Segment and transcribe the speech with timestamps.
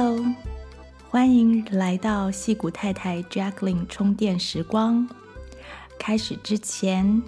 [0.00, 0.24] Hello，
[1.10, 5.08] 欢迎来到矽谷太太 Jacqueline 充电时光。
[5.98, 7.20] 开始之前，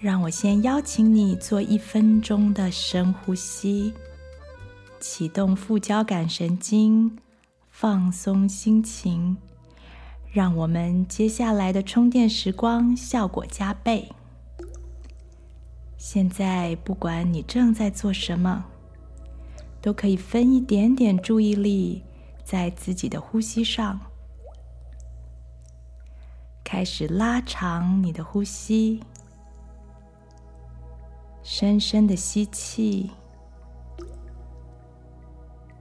[0.00, 3.94] 让我先邀请你做一分钟的深呼吸，
[4.98, 7.16] 启动副交感神经，
[7.70, 9.36] 放松心情，
[10.32, 14.10] 让我们接下来的充电时光效果加倍。
[15.96, 18.64] 现在，不管你正在做什么。
[19.86, 22.02] 都可以分一点点注意力
[22.42, 24.00] 在自己的呼吸上，
[26.64, 29.00] 开始拉长你的呼吸，
[31.44, 33.12] 深深的吸气，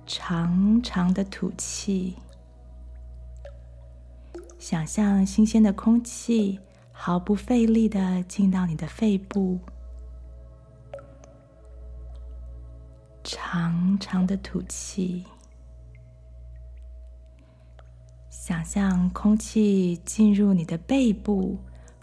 [0.05, 2.15] 长长的吐气，
[4.59, 6.59] 想象新鲜的空气
[6.91, 9.59] 毫不费力的进到你的肺部。
[13.27, 15.25] 长长的吐气，
[18.29, 21.57] 想象空气进入你的背部，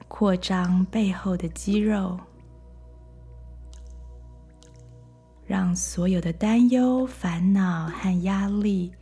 [0.08, 2.18] 扩张背后的肌肉，
[5.46, 8.92] 让所有的担忧、烦恼和压力，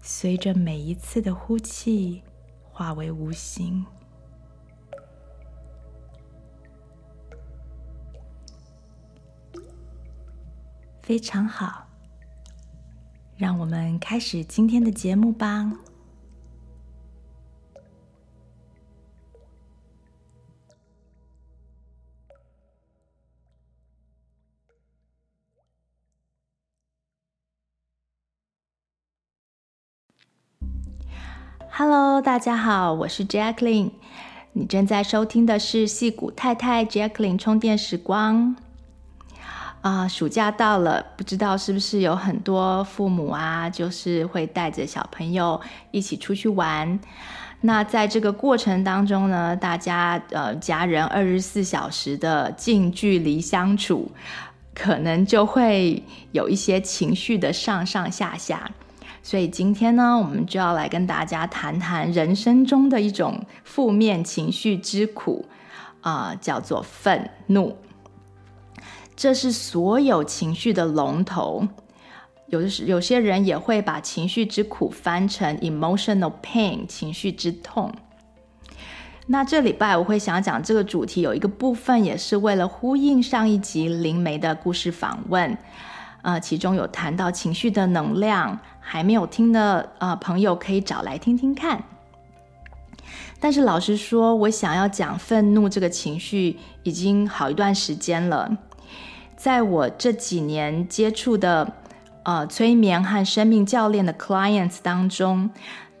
[0.00, 2.22] 随着每一次的呼气
[2.62, 3.84] 化为无形。
[11.08, 11.86] 非常好，
[13.38, 15.72] 让我们开始今天的节目吧。
[31.70, 33.92] Hello，大家好，我是 Jacqueline，
[34.52, 38.67] 你正在收听的是戏骨太太 Jacqueline 充电时光。
[39.80, 45.60] 啊、暑假到了，不知道是不是有很多父母啊，就是会带着小朋友
[45.92, 46.98] 一起出去玩。
[47.60, 54.10] 那在这个过程当中呢，大家呃家人二十四小时的近距离相处，
[54.74, 58.70] 可能就会有一些情绪的上上下下。
[59.22, 65.44] 所以今天呢，我们就要来跟大家谈谈人生中的一种负面情绪之苦，
[66.00, 67.76] 啊、叫做愤怒。
[69.18, 71.66] 这是所有情绪的龙头，
[72.46, 77.92] 有的是有些人也会把情绪之苦翻成 emotional pain，情绪之痛。
[79.26, 85.58] 那这礼拜我会想讲这个主题，有一个部分也是为了呼应上一集灵媒的故事访问，
[86.22, 91.82] 呃，其中有谈到情绪的能量，还没有听的呃朋友可以找来听听看。
[93.40, 98.56] 但是老实说，我想要讲愤怒这个情绪已经好一段时间了。
[99.38, 101.72] 在我这几年接触的
[102.24, 105.48] 呃催眠和生命教练的 clients 当中，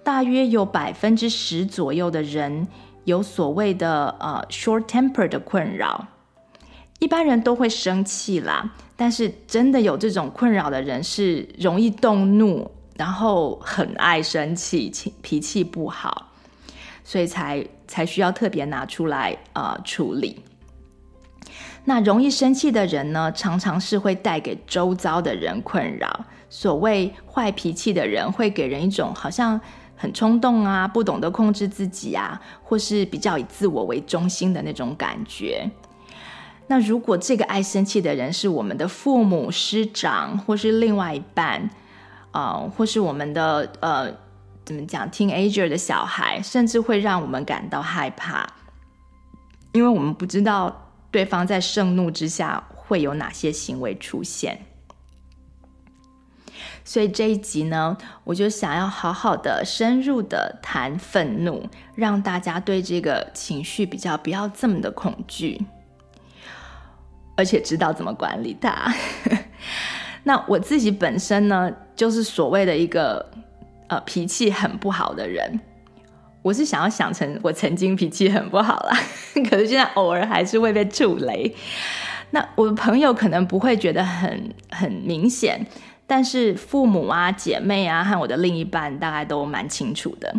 [0.02, 2.66] 大约有百分之十左右的人
[3.04, 6.08] 有所谓的呃 short temper 的困扰。
[6.98, 16.32] 一般人都会生气啦，但是真的有这种困扰的人是容易动怒，然后很爱生气，脾气不好，
[17.04, 20.40] 所以才才需要特别拿出来呃处理。
[21.88, 26.26] 那容易生气的人呢，常常是会带给周遭的人困扰。
[26.50, 29.58] 所谓坏脾气的人，会给人一种好像
[29.96, 35.70] 很冲动啊，不懂得控制自己啊，或是比较以自我为中心的那种感觉。
[36.66, 41.70] 那如果这个爱生气的人是我们的父母、师长，或是另外一半，
[42.32, 44.12] 呃，或是我们的呃，
[44.66, 48.46] 怎么讲，teenager 的小孩，甚至会让我们感到害怕，
[49.72, 50.84] 因为我们不知道。
[51.10, 54.60] 对方在盛怒之下会有哪些行为出现？
[56.84, 65.60] 所以这一集呢，我就想要好好的、深入的谈愤怒，让大家对这个情绪比较不要这么的恐惧，
[67.36, 68.90] 而且知道怎么管理它。
[70.24, 73.30] 那我自己本身呢，就是所谓的一个
[73.88, 75.60] 呃脾气很不好的人。
[76.48, 78.98] 我是想要想成我曾经脾气很不好啦，
[79.50, 81.54] 可是现在偶尔还是会被触雷。
[82.30, 85.66] 那我的朋友可能不会觉得很很明显，
[86.06, 90.34] 但是父母啊、姐妹啊和我的另一半大概都蛮清楚的。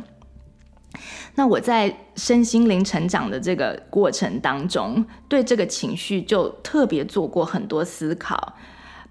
[1.35, 8.55] 那我在身心灵成长的这个过程当中，对这个情绪就特别做过很多思考，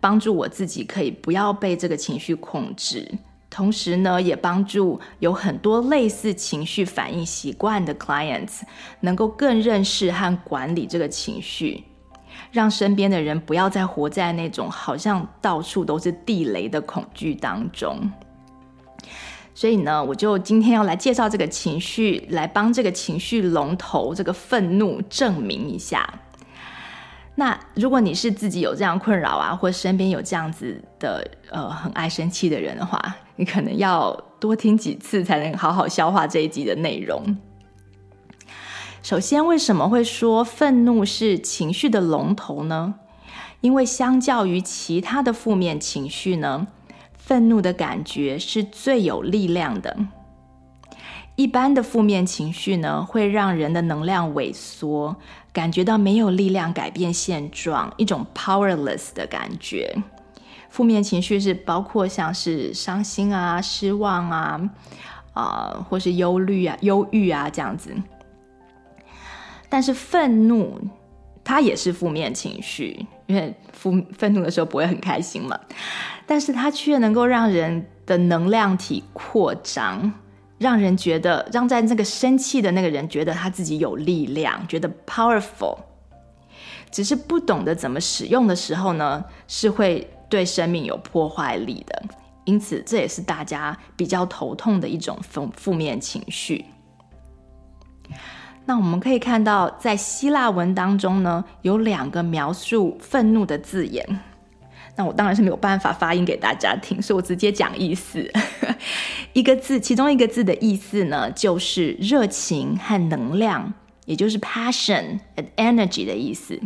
[0.01, 3.09] 帮助我自己可以不要被这个情绪控制。
[3.51, 8.61] 同时呢，也帮助有很多类似情绪反应习惯的 clients
[9.01, 11.85] 能够更认识和管理这个情绪，
[12.53, 18.11] 让身边的人不要再活在那种好像到处都是地雷的恐惧当中。
[19.55, 26.09] 所以呢，我就今天要来介绍这个情绪，来帮这个情绪龙头这个愤怒证明一下。
[27.35, 37.37] 那如果你是自己有这样困扰啊，或身边有这样子的呃很爱生气的人的话，你可能要多听几次才能好好消化这一集的内容。
[39.01, 42.97] 首先，为什么会说愤怒是情绪的龙头呢？
[43.61, 46.67] 因为相较于其他的负面情绪呢，
[47.17, 49.97] 愤怒的感觉是最有力量的。
[51.37, 55.15] 一般的负面情绪呢，会让人的能量萎缩，
[55.53, 59.97] 感觉到没有力量改变现状，一种 powerless 的感觉。
[60.69, 64.71] 负面情绪是包括像是伤心啊、失望啊、
[65.33, 67.95] 啊、或是忧虑啊、忧郁啊这样子。
[69.69, 70.81] 但是愤怒，
[71.45, 75.59] 它也是负面情绪，因为愤愤怒的时候不会很开心嘛。
[76.27, 80.13] 但是它却能够让人的能量体扩张，
[80.59, 85.79] 让人觉得，让在那个生气的那个人觉得他自己有力量，觉得 powerful。
[86.91, 92.03] 只是不懂得怎么使用的时候呢，是会对生命有破坏力的。
[92.45, 96.65] 因此，这也是大家比较头痛的一种负负面情绪。
[98.65, 104.07] 那我们可以看到，在希腊文当中呢，有两个描述愤怒的字眼。
[104.97, 108.31] 那我当然是没有办法发音给大家听，所以我直接讲意思。
[109.33, 113.73] 一个字，其中一个字的意思呢，就是热情和能量，
[114.07, 116.61] 也就是 passion and energy 的意思。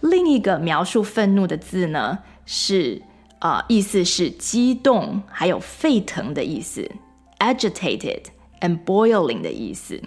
[0.00, 2.18] 另一个描述愤怒的字呢，
[2.52, 3.00] 是
[3.38, 6.90] 啊、意思是激动还有沸腾的意思
[7.38, 8.24] ，agitated
[8.60, 10.02] and boiling 的意思。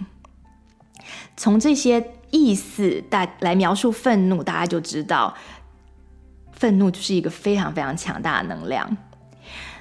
[1.38, 5.34] 从这些意思大来描述愤怒，大家就知道。
[6.52, 8.94] 愤怒就是一个非常非常强大的能量。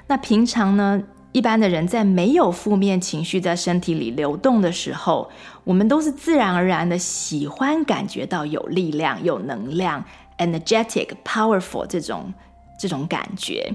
[0.08, 5.30] 那平常呢，一般的人在没有负面情绪在身体里流动的时候，
[5.66, 10.06] 我们都是自然而然的喜欢感觉到有力量、有能量、
[10.38, 12.34] energetic、powerful 这种
[12.80, 13.74] 这种感觉。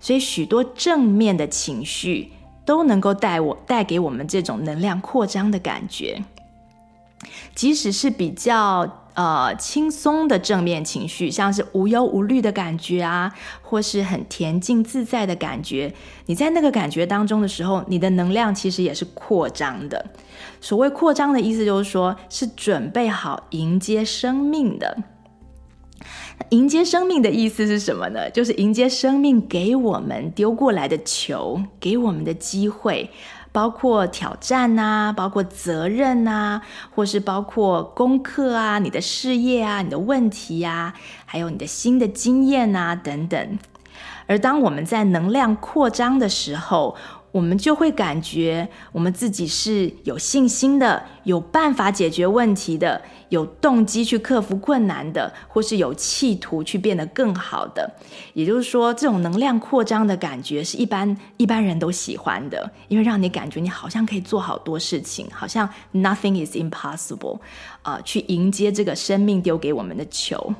[0.00, 2.32] 所以许多正面的情绪
[2.64, 6.22] 都能够带我带给我们这种能量扩张的感觉，
[7.54, 9.04] 即使是比较。
[9.18, 15.92] 呃，轻松的正面情绪，像是无忧无虑的感觉啊，或是很恬静自在的感觉。
[16.26, 20.06] 你在那个感觉当中的时候，你的能量其实也是扩张的。
[20.60, 24.96] 所谓扩张的意思，就是说是准备好迎接生命的。
[26.50, 28.30] 迎接生命的意思是什么呢？
[28.30, 33.10] 就是迎接生命给我们丢过来的球，给我们的机会。
[33.50, 36.62] 包括挑战啊，包括责任啊，
[36.94, 43.58] 或是包括功课啊，你的事业啊，你的问题啊，还有你的新的经验啊等等。
[44.26, 46.94] 而当我们在能量扩张的时候，
[47.30, 57.90] 我们就会感觉我们自己是有信心的，有办法解决问题的，有动机去克服困难的，或是有企图去变得更好的。
[58.32, 67.38] 也就是说，这种能量扩张的感觉是一般一般人都喜欢的，因为让你感觉你好像可以做好多事情，好像 nothing is impossible，
[67.82, 70.54] 啊、呃，去迎接这个生命丢给我们的球。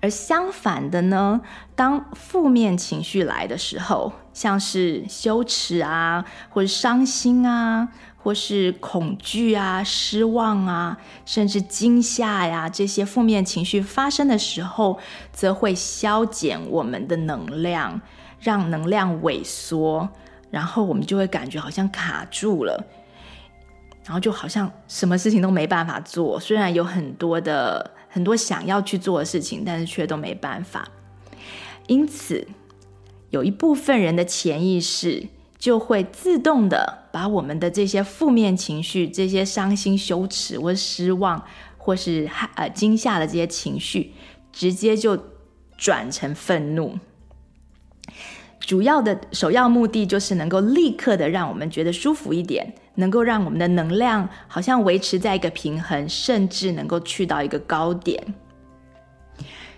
[0.00, 1.40] 而相反的呢，
[1.74, 7.88] 当负面情绪来的时候，像是羞耻啊，或是伤心啊，
[8.18, 14.98] 或是恐惧啊、失望啊，甚至惊吓呀，这些负面情绪发生的时候，
[15.32, 17.98] 则会消减我们的能量，
[18.38, 20.06] 让能量萎缩，
[20.50, 22.84] 然后我们就会感觉好像卡住了，
[24.04, 27.92] 然后就好像什么事情都没办法做，虽然有很多的。
[28.08, 30.88] 很多想要去做的事情，但是却都没办法。
[31.86, 32.48] 因此，
[33.36, 35.26] 有一部分人的潜意识
[35.58, 41.44] 就会自动的把我们的这些负面情绪、这些伤心、羞耻或失望，
[41.76, 44.14] 或是害呃惊吓的这些情绪，
[44.50, 45.22] 直接就
[45.76, 46.98] 转成愤怒。
[48.58, 58.34] 主要的首要目的就是能够立刻的让我们觉得舒服一点，能够让我们的能量好像维持在一个平衡，甚至能够去到一个高点。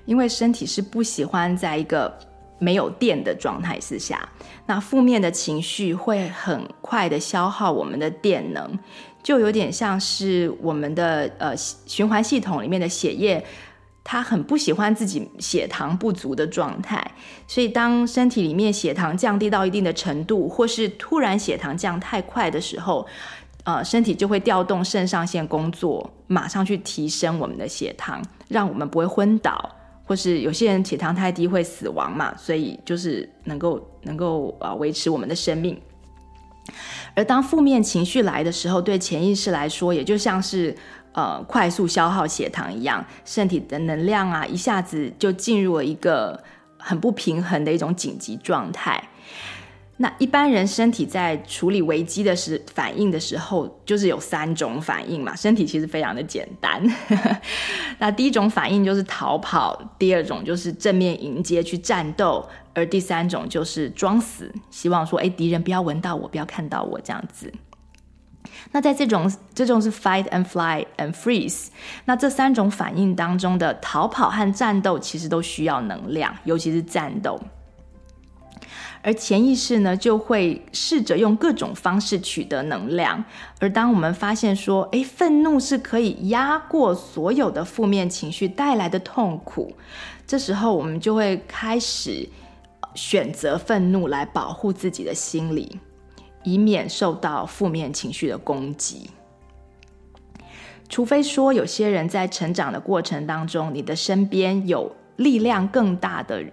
[0.06, 2.16] 因为身体是不喜欢在一个
[2.58, 4.28] 没有电的状态之下，
[4.66, 8.78] 那负面的情绪会很快的消耗我们的电能，
[9.22, 13.44] 就有点像是我们的呃循环系统里面的血液。
[14.10, 17.12] 他很不喜欢自己血糖不足的状态，
[17.46, 23.06] 所以当身体里面血糖降低到一定的程度，或是突然血糖降太快的时候，
[23.64, 29.76] 呃，身体就会调动肾上腺工作，马上去提升我们的血糖，让我们不会昏倒，
[30.08, 35.78] 或是有些人血糖太低会死亡嘛，所以就是能够能够啊维持我们的生命。
[37.14, 40.74] 而当负面情绪来的时候，对潜意识来说，也就像是
[41.12, 46.42] 呃快速消耗血糖一样，身体的能量啊一下子就进入了一个
[46.78, 49.02] 很不平衡的一种紧急状态。
[50.00, 55.34] 那一般人身体在处理危机的时反应的时候，就是有三种反应嘛。
[55.34, 56.80] 身体其实非常的简单。
[57.98, 67.52] 那第一种反应就是逃跑，第二种就是正面迎接去战斗，而第三种就是装死，希望说，哎，敌人不要闻到我，不要看到我这样子。
[68.70, 71.66] 那在这种这种是 fight and fly and freeze。
[72.04, 77.40] 那这三种反应当中的逃跑和战斗，其实都需要能量，尤其是战斗。
[79.08, 83.24] 而潜意识呢，就会试着用各种方式取得能量。
[83.58, 89.72] 而当我们发现说，诶，愤怒是可以压过所有的负面情绪带来的痛苦，
[90.26, 92.28] 这时候我们就会开始
[92.94, 95.80] 选择愤怒来保护自己的心理，
[96.44, 99.08] 以免受到负面情绪的攻击。
[100.90, 106.44] 除非说有些人在成长的过程当中，你的身边有力量更大的。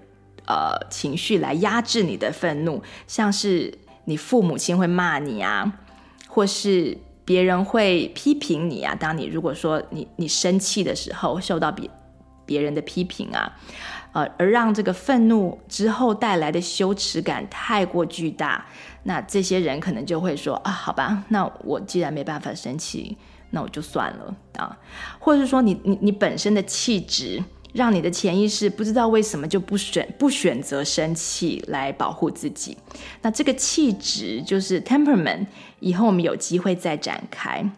[0.47, 5.79] 呃，情绪来压制你的愤怒，像是你父母亲会骂你啊，
[6.27, 8.93] 或是别人会批评你啊。
[8.93, 11.89] 当你如果说你你生气的时候，受到别
[12.45, 13.57] 别人的批评啊，
[14.13, 18.65] 呃，而让这个愤怒之后带来的羞耻感太过巨大，
[19.03, 23.17] 那这些人可能就会说啊，好吧，那我既然没办法生气，
[23.49, 24.77] 那我就算了啊，
[25.17, 27.43] 或者是说你你你本身的气质。
[27.75, 32.77] 让你的潜意识不知道为什么就不选不选择生气来保护自己，
[33.21, 35.45] 那这个气质就是 temperament，
[35.81, 37.69] 以后我们有机会再展开。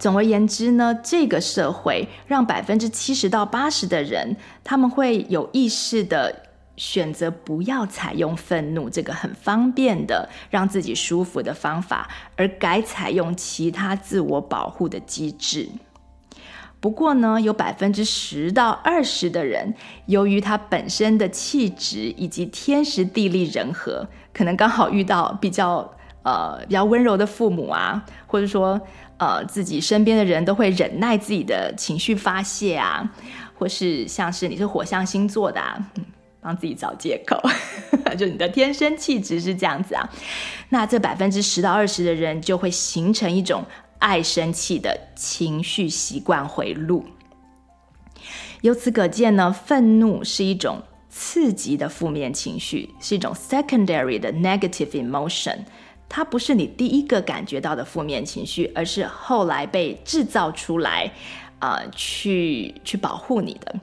[0.00, 6.34] 总而言之呢，这个社会让百分之七十到八十的人，他们会有意识的
[6.76, 15.68] 选择不要采用愤怒这个很方便的让自己舒服的方法，而改采用其他自我保护的机制。
[16.82, 19.72] 不过呢，有百分之十到二十的人，
[20.06, 25.88] 由于他本身的气质以及天时地利人和，可能刚好遇到比较
[26.24, 28.80] 呃比较温柔的父母啊，或者说
[29.18, 33.08] 呃自己身边的人都会忍耐自己的情绪发泄啊，
[33.56, 35.78] 或是像是你是火象星座的啊，
[36.40, 37.40] 帮自己找借口，
[38.18, 40.10] 就你的天生气质是这样子啊，
[40.70, 43.64] 那这百分之十到二十的人就会形成一种。
[44.02, 47.04] 爱生气的情绪习惯回路，
[48.62, 55.60] 由此可见呢，愤怒是一种刺激的负面情绪，是一种 secondary 的 negative emotion。
[56.08, 61.12] 它不是你第一个感觉到的负面情绪，而是后来被制造出来，
[61.60, 63.76] 啊、呃，去去保护你的。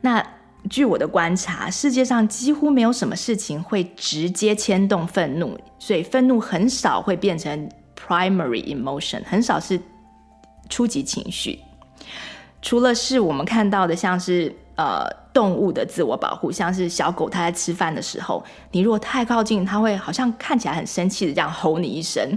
[0.00, 0.26] 那
[0.70, 7.68] 据我的观察，世界上几乎没有什么事情会直接牵动愤怒，所以愤怒很少会变成。
[8.06, 9.80] Primary emotion 很少是
[10.68, 11.58] 初级情绪，
[12.60, 22.36] 除了是我们看到的，像是呃动物的自我保护，像是小狗它在吃饭的时候，你如果太靠近，它会好像看起来很生气的这样吼你一声。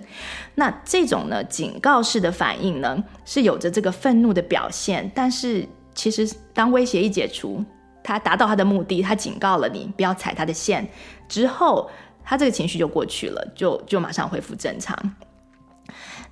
[0.55, 7.61] 那这种呢，警告式的反应呢，是有着这个愤怒的表现，但是其实当威胁一解除，
[8.01, 10.87] 它达到它的目的，它警告了你不要踩它的线
[11.27, 11.89] 之后，
[12.23, 14.97] 它这个情绪就过去了，就就马上恢复正常。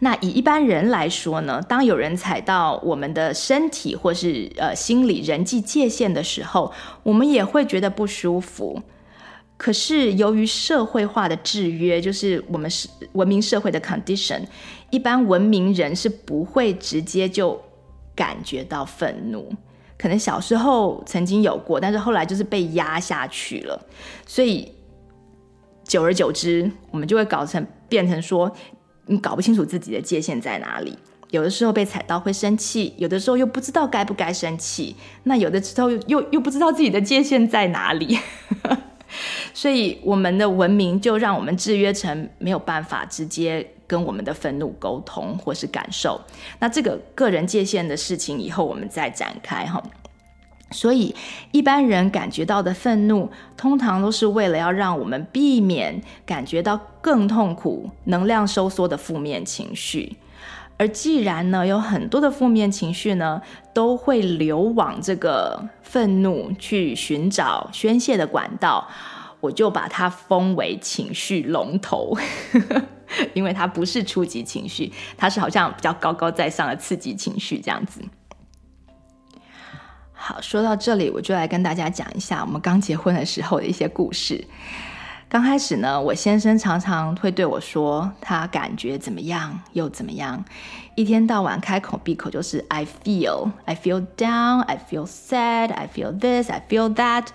[0.05, 6.71] 那以一般人来说呢，当有人踩到我们的身体或是呃心理人际界限的时候，
[7.01, 8.79] 我们也会觉得不舒服。
[9.57, 14.41] 可是由于社会化的制约，就是我们是文明社会的 condition，
[14.91, 17.59] 一般文明人是不会直接就
[18.13, 19.51] 感觉到愤怒。
[19.97, 23.81] 可能小时候曾经有过，但是后来就是被压下去了。
[24.27, 24.71] 所以
[25.83, 28.55] 久而久之，我们就会搞成变成说。
[29.07, 30.97] 你搞不清楚自己的界限在哪里，
[31.29, 38.17] 有的时候被踩到会生气，有的时候又不知道该不该生气，那有的时候又又，又不知道自己的界限在哪里，
[39.53, 46.19] 所以我们的文明就让我们制约成没有办法直接跟我们的愤怒沟通或是感受。
[46.59, 49.81] 那这个个人界限的事情，以后我们再展开哈。
[50.71, 51.15] 所以，
[51.51, 60.17] 一般人感觉到的愤怒，通常都是为了要让我们避免感觉到更痛苦、能量收缩的负面情绪。
[60.77, 63.41] 而既然呢，有很多的负面情绪呢，
[63.73, 68.85] 都会流往这个愤怒去寻找宣泄的管道，
[69.39, 72.17] 我就把它封为情绪龙头，
[73.33, 78.01] 因为它不是初级情绪，它是好像比较高高在上的刺激情绪这样子。
[80.27, 84.43] 好，说到这里，我就来跟大家讲一下我们刚结婚的时候的一些故事。
[85.29, 90.43] 刚开始呢，我先生常常会对我说，他感觉怎么样又怎么样，
[90.95, 97.27] 一天到晚开口闭口就是 I feel, I feel down, I feel sad, I feel this, I feel that，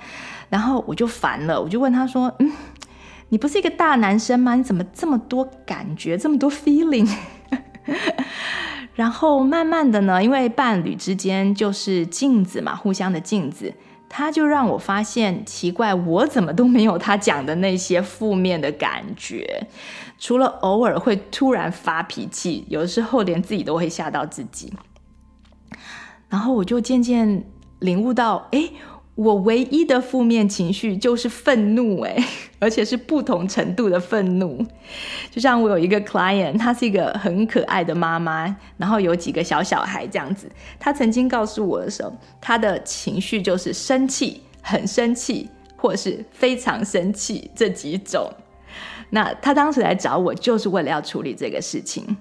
[0.48, 2.50] 然后我就烦了，我就问他说，嗯，
[3.28, 4.56] 你不是一个大男生吗？
[4.56, 7.08] 你怎么这么多感觉，这么多 feeling？
[9.00, 13.72] 然后慢慢的呢，因为伴侣之间就是镜子嘛，互相的镜子，
[14.10, 19.66] 他就让我发现奇怪，我怎么都没有他讲的那些负面的感觉，
[20.18, 24.70] 除了偶尔会突然发脾气，有的时候连自己都会吓到自己。
[26.28, 27.42] 然后我就渐渐
[27.78, 28.70] 领悟到，哎。
[29.16, 32.16] 我唯一的负面情绪就是愤怒，哎，
[32.58, 34.64] 而且是不同程度的愤怒。
[35.30, 40.50] 就像我有一个 client，她是一个很可爱的妈妈，然后有几个小小孩这样子。
[40.78, 48.32] 她曾经告诉我的时候，她的情绪就是生气、很生气，或是非常生气这几种。
[49.10, 52.16] 那她当时来找我，就是为了要处理这个事情。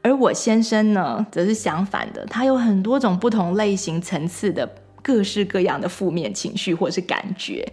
[0.00, 4.68] 而我先生呢，则是相反的，他有很多种不同类型层次的。
[5.04, 7.70] 各式各样的负面情绪或是感觉，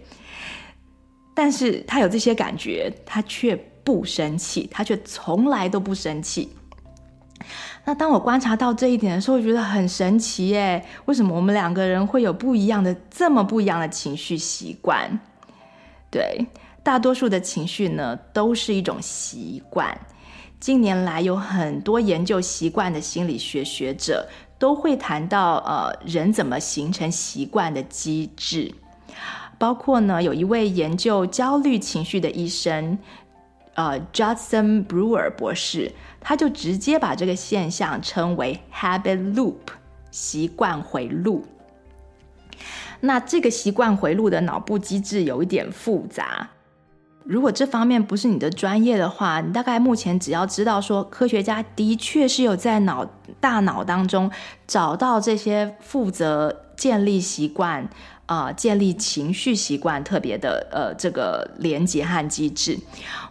[1.34, 6.50] 但是他有这些感觉，他却不生气，他却从来都不生气。
[7.86, 15.18] 那当我观察到这一点的时候，我觉得很神奇耶，为什么我们两个人会有不一样的、这么不一样的情绪习惯？
[16.10, 16.46] 对，
[16.82, 19.98] 大多数的情绪呢，都是一种习惯。
[20.60, 24.28] 近年来有很多研究习惯的心理学学者。
[24.62, 28.72] 都会谈到呃，人怎么形成习惯的机制，
[29.58, 32.96] 包括呢，有一位研究焦虑情绪的医生，
[33.74, 35.90] 呃，Judson Brewer 博士，
[36.20, 39.56] 他就直接把这个现象称为 habit loop
[40.12, 41.44] 习惯回路。
[43.00, 46.48] 那这个习惯回路的脑部机制有一点复杂。
[47.24, 53.04] 如果这方面不是你的专业的话，你大概目前只要知道说，科学家的确是有在脑
[53.40, 54.30] 大脑当中
[54.66, 57.88] 找到这些负责建立习惯
[58.26, 62.78] 啊、建立情绪习惯特别的呃这个连接和机制。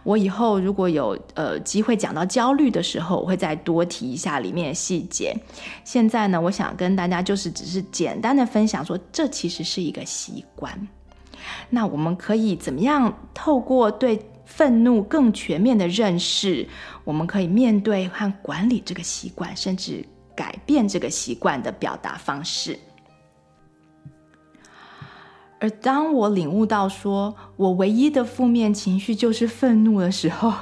[0.04, 5.34] 我以后如果有呃机会讲到焦虑的时候，我会再多提一下里面的细节。
[5.82, 10.88] 现在呢，我想跟大家就是只是简单的分享说，这其实是一个习惯。
[11.70, 16.68] 那我们可以怎么样透过对愤怒更全面的认识，
[17.04, 22.78] 我们可以面对和管理这个习惯，甚至改变这个习惯的表达方式。
[25.58, 30.52] 而当我领悟到说我唯一的负面情绪就是愤怒的时候，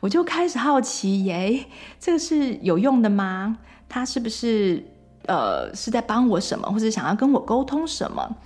[0.00, 1.66] 我就开始好奇：耶，
[1.98, 3.58] 这个是有用的吗？
[3.88, 4.91] 它是不是？
[5.26, 8.36] 呃，是在帮我什么，或者想要跟我沟通什么？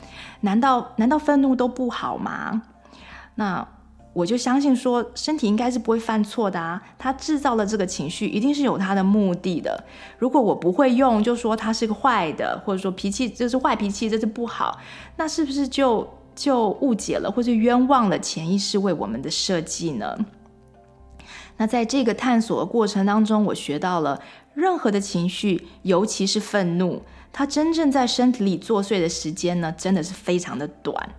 [0.41, 2.63] 难道难道愤怒都不好吗？
[3.37, 3.67] 那
[4.13, 6.83] 我就相信说，身体应该是不会犯错的啊。
[6.99, 9.85] 他制造了这个情绪，一定是有他的目的的。
[10.19, 14.79] 如果我不会用，就说他是个坏的，或者说脾气这是坏脾气，这是不好，
[15.17, 20.17] 那是不是就就误解了，或是冤枉了潜意识为我们的设计呢？
[21.59, 24.21] 那在这个探索的过程当中，我学到了。
[24.57, 31.11] 任何的情绪，尤其是愤怒，它真正在身体里作祟的时间呢，真的是非常的短。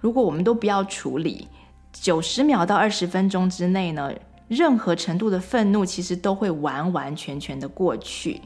[0.00, 1.46] 如果我们都不要处理，
[1.92, 4.12] 九十秒到二十分钟之内呢，
[4.48, 8.40] 任何程度的愤怒其实都会完完全全的过去。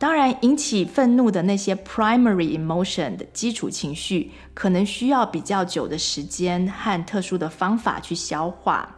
[0.00, 8.96] 当然，引起愤怒的那些 primary emotion 的基础情绪，可能需要比较久的时间和特殊的方法去消化，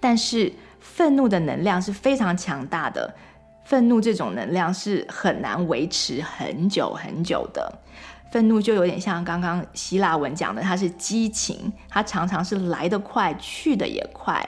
[0.00, 0.50] 但是。
[1.00, 3.14] 愤怒的能量是非常强大的，
[3.64, 7.72] 愤怒这种能量是很难维持很久很久的。
[8.30, 14.46] 愤怒就有点像刚刚希腊文讲的，它是激情，它常常是来得快，去得也快。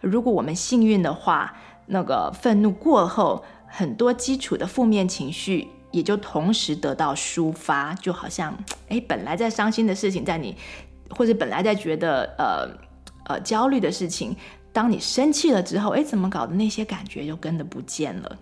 [0.00, 8.56] 如果我们幸运的话，那个愤怒过后，很多基础的负面情绪也就同时得到抒发，就好像，
[8.88, 10.56] 诶，本来在伤心的事情，在你
[11.10, 12.66] 或者本来在觉得呃
[13.26, 14.34] 呃焦虑的事情。
[14.72, 16.54] 当你生气了之后，哎，怎么搞的？
[16.54, 18.38] 那些感觉就跟着不见了。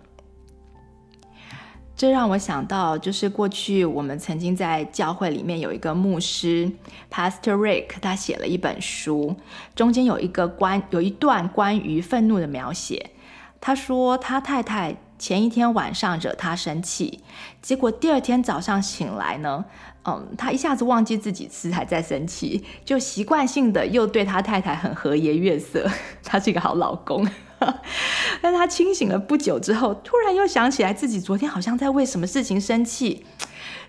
[1.93, 6.71] 这让我想到，就是过去我们曾经在教会里面有一个牧师
[7.11, 9.35] ，Pastor Rick，他写了一本书，
[9.75, 13.11] 中间有一个关有一段关于愤怒的描写。
[13.59, 17.19] 他说他太太前一天晚上惹他生气，
[17.61, 19.65] 结果第二天早上醒来呢。
[20.03, 25.87] 嗯，他一下子忘记自己吃还在生气，就习惯性的又对他太太很和颜悦色，
[26.23, 27.27] 他是一个好老公。
[28.41, 33.23] 但他清醒了不久之后，突然又想起来自己昨天好像在为什么事情生气，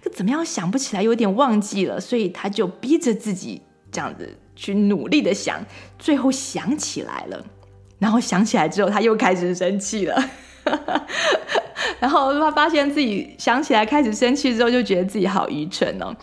[0.05, 5.65] 可怎么样想不起来，有点忘记了，所以他就逼着自己这样子去努力的想，
[5.99, 7.43] 最后想起来了。
[7.99, 10.23] 然后想起来之后，他又开始生气了。
[12.01, 16.15] 然后他发现自己想起来开始生气之后，就觉得自己好愚蠢哦。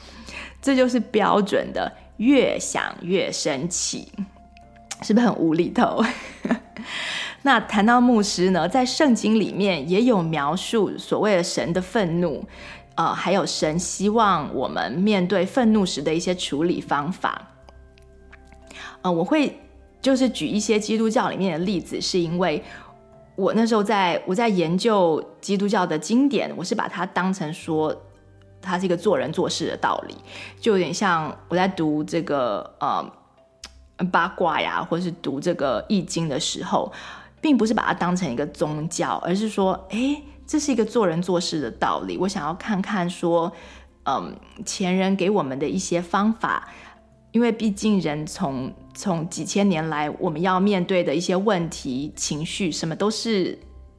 [0.61, 4.11] 这就是标准的越想越生气，
[5.01, 6.03] 是不是很无厘头？
[7.43, 12.45] 那谈到牧师呢，在圣经里面也有描述所谓的神的愤怒，
[12.95, 17.47] 呃，还有神希望我们面对愤怒时的一些处理方法。
[19.01, 19.57] 呃，我会
[20.01, 22.61] 就是举一些基督教里面的例子，是因为
[23.39, 27.95] 我那时候在我在研究基督教的经典，我是把它当成说
[28.61, 30.15] 它是一个做人做事的道理，
[30.59, 33.09] 就有点像我在读这个呃
[34.11, 36.91] 八卦呀，或是读这个易经的时候。
[37.41, 42.17] 并不是把它当成一个宗教，而是说，诶，这是一个做人做事的道理。
[42.17, 43.49] 我想要看看说，
[44.03, 46.67] 嗯，前人给我们的一些方法，
[47.31, 53.57] 因为毕竟人从从几千年来，我们要面对的一些问题、情绪，什么都是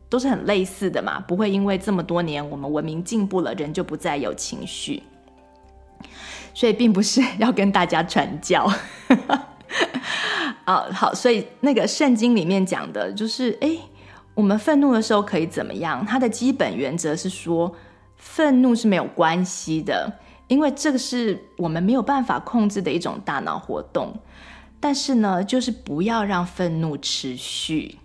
[0.09, 5.03] 都是很类似的嘛，不会因为这么多年我们文明进步了，人就不再有情绪。
[6.53, 8.69] 所以，并不是 要跟大家传教。
[10.65, 13.77] 啊，好，所以那个圣经里面讲的就是，哎，
[14.35, 16.05] 我们愤怒的时候可以怎么样？
[16.05, 17.73] 它的基本原则是说，
[18.17, 20.13] 愤怒是没有关系的，
[20.51, 24.13] 因为这个是我们没有办法控制的一种大脑活动。
[24.81, 27.99] 但是呢，就是不要让愤怒持续，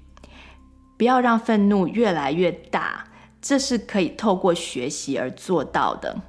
[0.95, 3.05] 不要让愤怒越来越大，
[3.41, 6.21] 这是可以透过学习而做到的。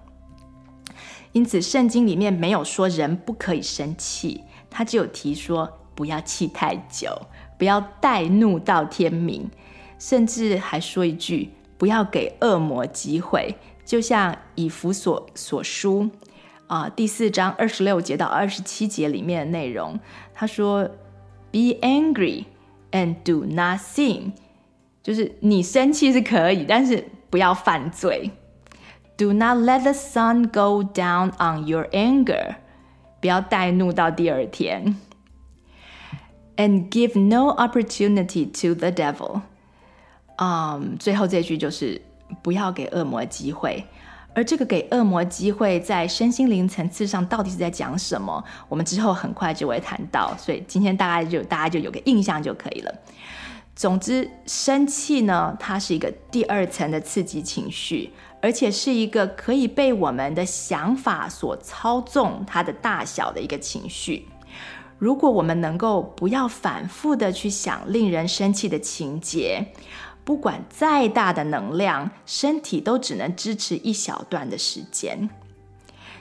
[1.33, 4.45] 因此，圣经里面没有说人不可以生气。
[4.71, 7.11] 他只有提说不要气太久，
[7.59, 9.51] 不要带怒到天明，
[9.99, 13.55] 甚至还说一句不要给恶魔机会。
[13.86, 16.10] 就像以弗所所书
[16.68, 20.00] 啊、呃、第四章二十六节到二十七节里面的内容，
[20.34, 20.90] 他说：“
[21.52, 22.46] Be angry
[22.92, 24.32] and do not sin。”
[25.04, 28.32] 就是你生气是可以，但是不要犯罪。“
[29.18, 32.56] Do not let the sun go down on your anger。”
[33.20, 34.96] 不要带怒到第二天，
[36.58, 39.42] and give no opportunity to the devil。
[40.38, 42.02] 嗯，最后这句就是
[42.43, 43.85] 不要给恶魔机会。
[44.35, 48.45] 而这个给恶魔机会，在身心灵层次上到底是在讲什么？
[48.69, 52.95] 我们之后很快就会谈到，所以今天大概就大家就有个印象就可以了。
[53.75, 58.13] 总之，生气呢，它是一个第二层的刺激情绪。
[58.43, 64.29] 而且是一个可以被我们的想法所操纵，它的大小的一个情绪。
[64.99, 69.67] 如果我们能够不要反复的去想令人生气的情节，
[70.27, 75.31] 不管再大的能量，身体都只能支持一小段的时间。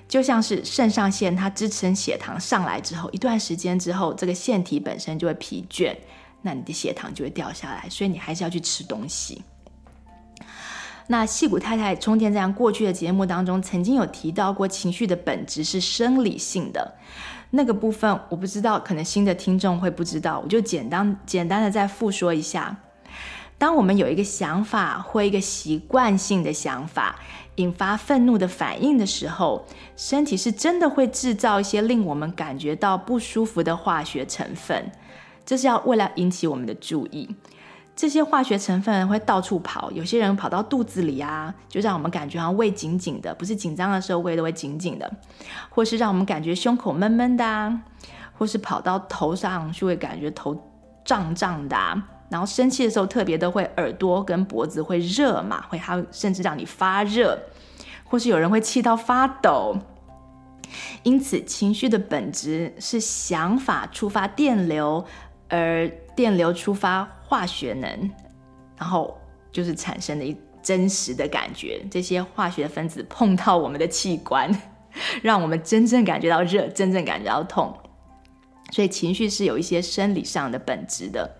[0.08, 5.96] 就像是肾上腺，它支撑血糖上来之后，一段时间之后，这个腺体本身就会疲倦，
[6.44, 7.90] 那你的血糖就会掉下来。
[7.90, 9.42] 所以你还是要去吃东西。
[11.08, 16.94] 那矽谷太太充电站过去的节目当中，曾经有提到过情绪的本质是生理性的，
[17.50, 22.78] 那个部分我不知道，可能新的听众会不知道，我就简单简单的再复说一下。
[23.58, 27.16] 当我们有一个想法或一个习惯性的想法
[27.56, 29.66] 引发愤怒的反应的时候，
[29.96, 34.92] 身体是真的会制造一些令我们感觉到不舒服的化学成分，
[35.46, 37.34] 这是要为了引起我们的注意。
[37.96, 45.10] 这些化学成分会到处跑，有些人跑到肚子里啊，就让我们感觉好像胃紧紧的，不是紧张的时候胃都会紧紧的，
[45.70, 47.82] 或是让我们感觉胸口闷闷的啊，
[48.38, 50.62] 或是跑到头上就会感觉头
[51.06, 57.38] 胀胀的啊，然后生气的时候特别的会耳朵跟脖子会热嘛，会还甚至让你发热，
[58.04, 59.78] 或是有人会气到发抖。
[61.04, 65.06] 因此，情绪的本质是想法触发电流，
[65.48, 68.12] 而电流触发化学能，
[68.78, 69.16] 然后
[69.52, 71.86] 就是产生的一真实的感觉。
[71.92, 74.52] 这些化学分子碰到我们的器官，
[75.22, 77.72] 让我们真正感觉到热，真正感觉到痛。
[78.72, 81.38] 所以情绪是有一些生理上的本质的。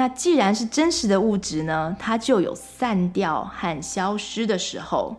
[0.00, 5.14] 那既然是真实的物质呢，它就有散掉和消失的时候。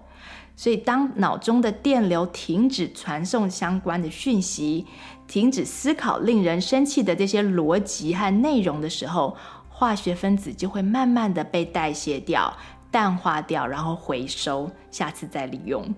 [0.56, 4.88] 所以当脑中的电流停止传送相关的讯息，
[5.28, 9.38] 停止思考令人生气的这些逻辑和内容的时候，
[9.70, 12.52] 化学分子就会慢慢的被代谢掉、
[12.90, 15.94] 淡化掉，然后回收，下次再利用。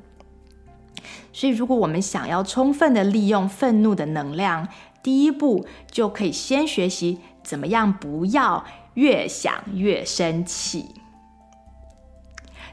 [1.32, 4.67] 所以，如果我们想要充分的利用愤怒的能量，
[5.04, 10.96] 第一步就可以先学习怎么样不要越想越生气。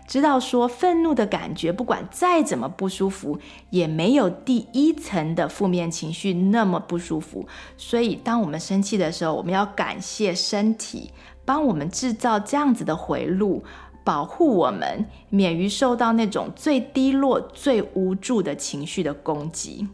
[0.06, 3.38] 知道说愤怒的感觉不管再怎么不舒服，
[3.70, 7.46] 也没有第一层的负面情绪那么不舒服。
[7.76, 11.12] 所以，当我们生气的时候，我们要感谢身体
[11.44, 13.62] 帮我们制造这样子的回路，
[14.04, 19.86] 保护我们免于受到那种最低落、最无助的情绪的攻击。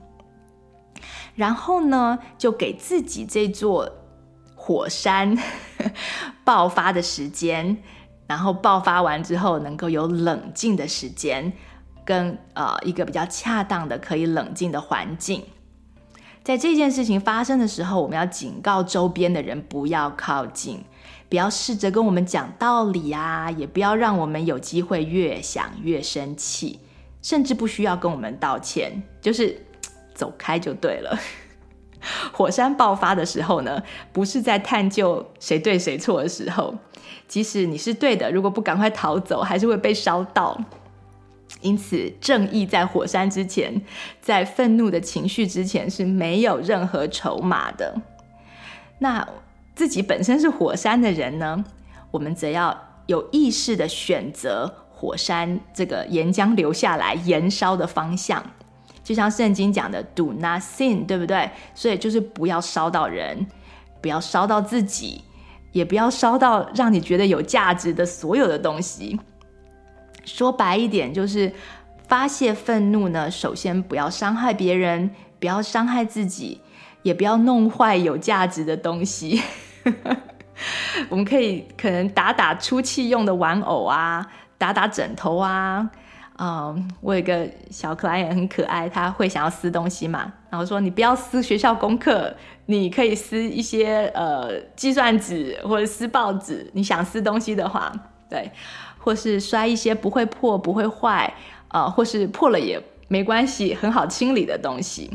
[1.36, 3.88] 然后呢，就给自己这座
[4.56, 5.38] 火山
[6.42, 7.76] 爆发的时间。
[8.28, 11.52] 然后爆发完之后，能够有冷静的时间，
[12.04, 15.44] 跟呃一个比较恰当的可以冷静的环境。
[16.42, 20.82] 在这件事情发生的时候，我们要警告周边的人不要靠近，
[21.28, 26.80] 不要试着跟我们讲道理啊，也不要让我们有机会越想越生气，
[27.22, 29.64] 甚至不需要跟我们道歉，就是
[30.16, 31.16] 走开就对了。
[32.32, 36.74] 火山爆发的时候呢，不是在探究谁对谁错的时候。
[37.28, 40.60] 即使你是对的，如果不赶快逃走，还是会被烧到。
[41.60, 43.82] 因此，正义在火山之前，
[44.20, 48.00] 在愤怒的情绪之前是没有任何筹码的。
[48.98, 49.26] 那
[49.74, 51.64] 自己本身是火山的人呢，
[52.12, 58.44] 我们则要有意识的选择火山这个岩浆流下来燃烧的方向。
[59.06, 61.48] 就像圣经讲的 “Do not sin”，对不对？
[61.76, 63.46] 所以就是不要烧到人，
[64.00, 65.22] 不要烧到自己。
[65.72, 69.20] 也不要烧到让你觉得有价值的所有的东西。
[70.24, 71.52] 说白一点，就是
[72.08, 76.62] 发泄愤怒呢，首先不要伤害别人，不要伤害自己，
[77.02, 79.42] 也不要弄坏有价值的东西。
[81.10, 85.90] 我们可以可能打打出气用的玩偶啊，打打枕头啊。
[86.38, 92.34] 嗯，我有一个小可爱也很可爱，他会想要撕东西嘛，然后说你不要撕学校功课。
[92.68, 97.92] 你可以撕一些呃计算纸或者撕报纸，你想撕东西的话，
[98.28, 98.50] 对，
[98.98, 101.32] 或是摔一些不会破、不会坏，
[101.68, 105.08] 呃，或是破了也没关系，很好清理的东西。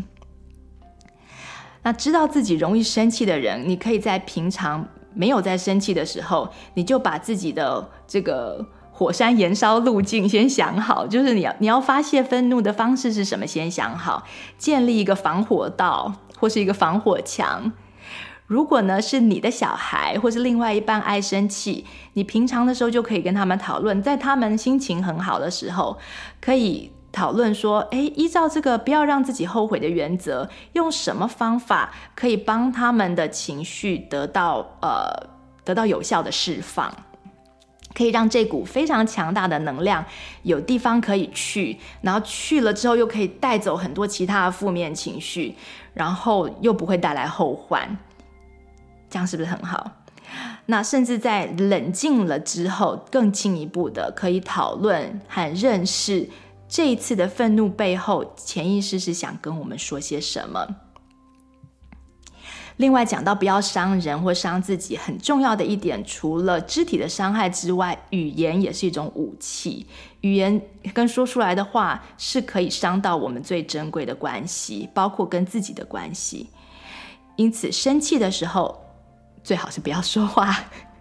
[1.83, 8.65] 那知道自己容易生气的人，你可以在平常没有在生气的时候，你就把自己的这个
[9.01, 14.27] 火山燃烧路径先想好，就是你要你要发泄愤怒的方式是什么，先想好，
[14.59, 16.13] 建立一个防火道。
[16.39, 17.71] 或是一个防火墙。
[18.47, 25.99] 如果呢是你的小孩，或是另外一半爱生气，你平常的时候就可以跟他们讨论，在他们心情很好的时候，
[26.41, 35.29] 可以讨论说，诶，依照这个不要让自己后悔的原则，用什么方法可以帮他们的情绪得到呃
[35.63, 36.91] 得到有效的释放。
[37.93, 40.03] 可以让这股非常强大的能量
[40.43, 45.55] 有地方可以去，然后去了之后又可以带走很多其他的负面情绪，
[45.93, 47.97] 然后又不会带来后患，
[49.09, 49.91] 这样是不是很好？
[50.67, 56.29] 那甚至在冷静了之后，更进一步的可以讨论和认识
[56.69, 60.65] 这一次的愤怒背后潜意识是想跟我们说些什么。
[62.81, 69.85] 另外讲到不要伤人或伤自己，很重要的一点，除了肢体的伤害之外，语言也是一种武器。
[70.21, 70.59] 语言
[70.91, 76.49] 跟说出来的话是可以伤到我们最珍贵的关系，包括跟自己的关系。
[77.35, 78.83] 因此，生气的时候
[79.43, 80.51] 最好是不要说话，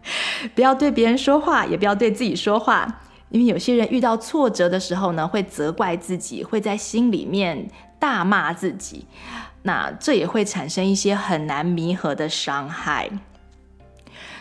[0.54, 3.00] 不要对别人说话，也不要对自己说话。
[3.30, 9.06] 因为有些人遇到挫折的时候呢，会责怪自己，会在心里面大骂自己。
[9.62, 13.10] 那这也会产生一些很难弥合的伤害，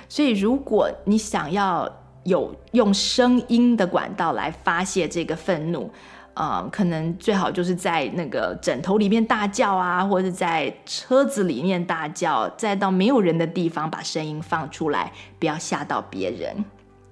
[0.07, 1.89] 所以如果你想要
[2.23, 5.91] 有用声音的管道来发泄这个愤怒，
[6.35, 16.63] 呃，可能最好就是在那个枕头里面大叫啊，或者在车子里面大叫，再到没有人的地方把声音放出来，不要吓到别人，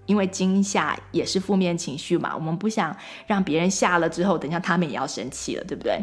[0.05, 6.01] 因为惊吓也是负面情绪嘛，我们不想让别人吓了之后，等一下他们也要生气了，对不对？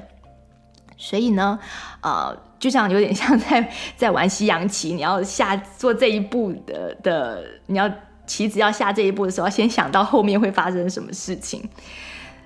[1.04, 1.58] 所以呢，
[2.00, 7.86] 呃，就像有点 像在在玩西洋棋，你要下做这一步的的，你要
[8.26, 11.62] 棋子要下这一步的时候，要先想到后面会发生什么事情，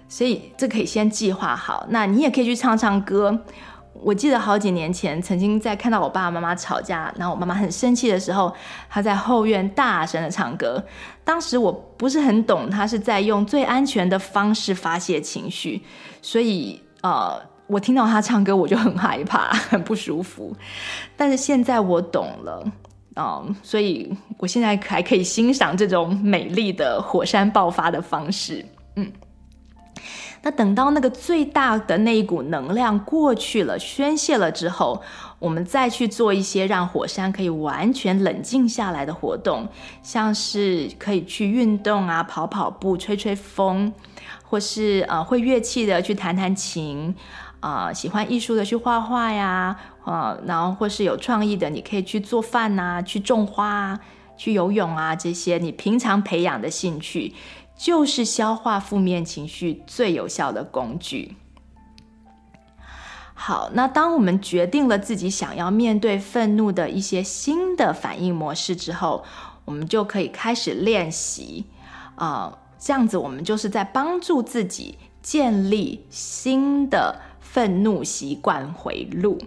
[0.08, 1.86] 所以这可以先计划好。
[1.90, 3.44] 那你也可以去唱唱歌。
[3.92, 8.52] 我记得好几年前，曾经在看到我爸爸妈妈吵架，然后我妈妈很生气的时候，
[8.90, 10.84] 她在后院大声的唱歌。
[11.22, 15.84] 当时我不是很懂，她是在用最安全的方式发泄情绪，
[16.20, 17.40] 所以呃。
[17.68, 20.56] 我听到他唱歌，我就很害怕， 很不舒服。
[21.16, 22.72] 但是现在我懂了，
[23.16, 28.64] 嗯，所以我现在还可以欣赏这种美丽的火山爆发的方式。
[28.96, 29.12] 嗯，
[30.42, 35.02] 那等到那个最大的那一股能量过去了，宣泄了之后，
[35.38, 39.68] 我们再去做一些让火山可以完全冷静下来的活动，
[40.02, 43.92] 像是可以去运动啊，跑跑步、吹吹风，
[44.42, 47.14] 或是呃会乐器的去弹弹琴，
[47.60, 54.00] 呃、喜欢艺术的去画画呀，啊、然后或是有创意的，你可以去做饭呐、啊，去种花啊，
[54.36, 57.34] 去游泳啊，这些你平常培养的兴趣。
[57.80, 61.36] 就是消化负面情绪最有效的工具。
[63.32, 69.24] 好，那当我们决定了自己想要面对愤怒的一些新的反应模式之后，
[69.64, 71.66] 我们就可以开始练习
[72.16, 79.38] 啊、这样子我们就是在帮助自己建立新的愤怒习惯回路。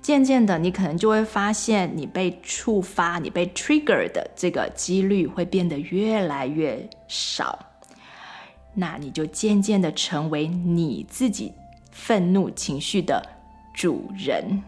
[0.00, 7.58] 渐渐的，你可能就会发现，你被触发、你被 trigger 的这个几率会变得越来越少。
[8.74, 11.52] 那你就渐渐的成为你自己
[11.90, 13.20] 愤怒情绪的
[13.74, 14.62] 主人。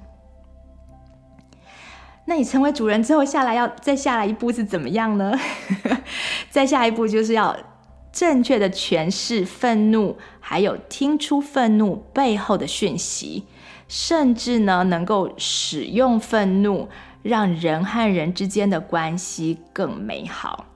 [2.24, 5.38] 那你成为主人之后，下来要再下来一步是怎么样呢？
[6.50, 7.56] 再下一步就是要
[8.12, 13.44] 正确的诠释愤怒，还有听出愤怒背后的讯息。
[13.86, 16.88] 甚至呢，能够使用愤怒，
[17.22, 20.66] 让人和人之间的关系更美好。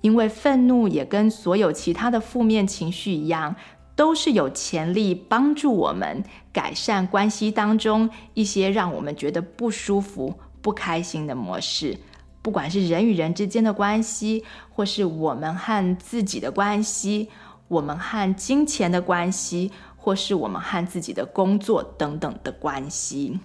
[0.00, 3.54] 因为愤怒也跟所有其他的负面情绪一样，
[3.94, 11.96] 都是有潜力帮助我们改善关系当中一些让我们觉得不舒服、不开心的模式。
[12.42, 17.28] 不管是人与人之间的关系，或是我们和自己的关系，
[17.68, 19.70] 我们和金钱的关系。
[20.00, 23.38] 或是我们和自己的工作等等的关系。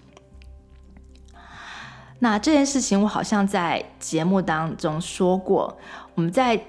[2.19, 5.77] 那这件事情我好像在节目当中说过。
[6.15, 6.63] 我们在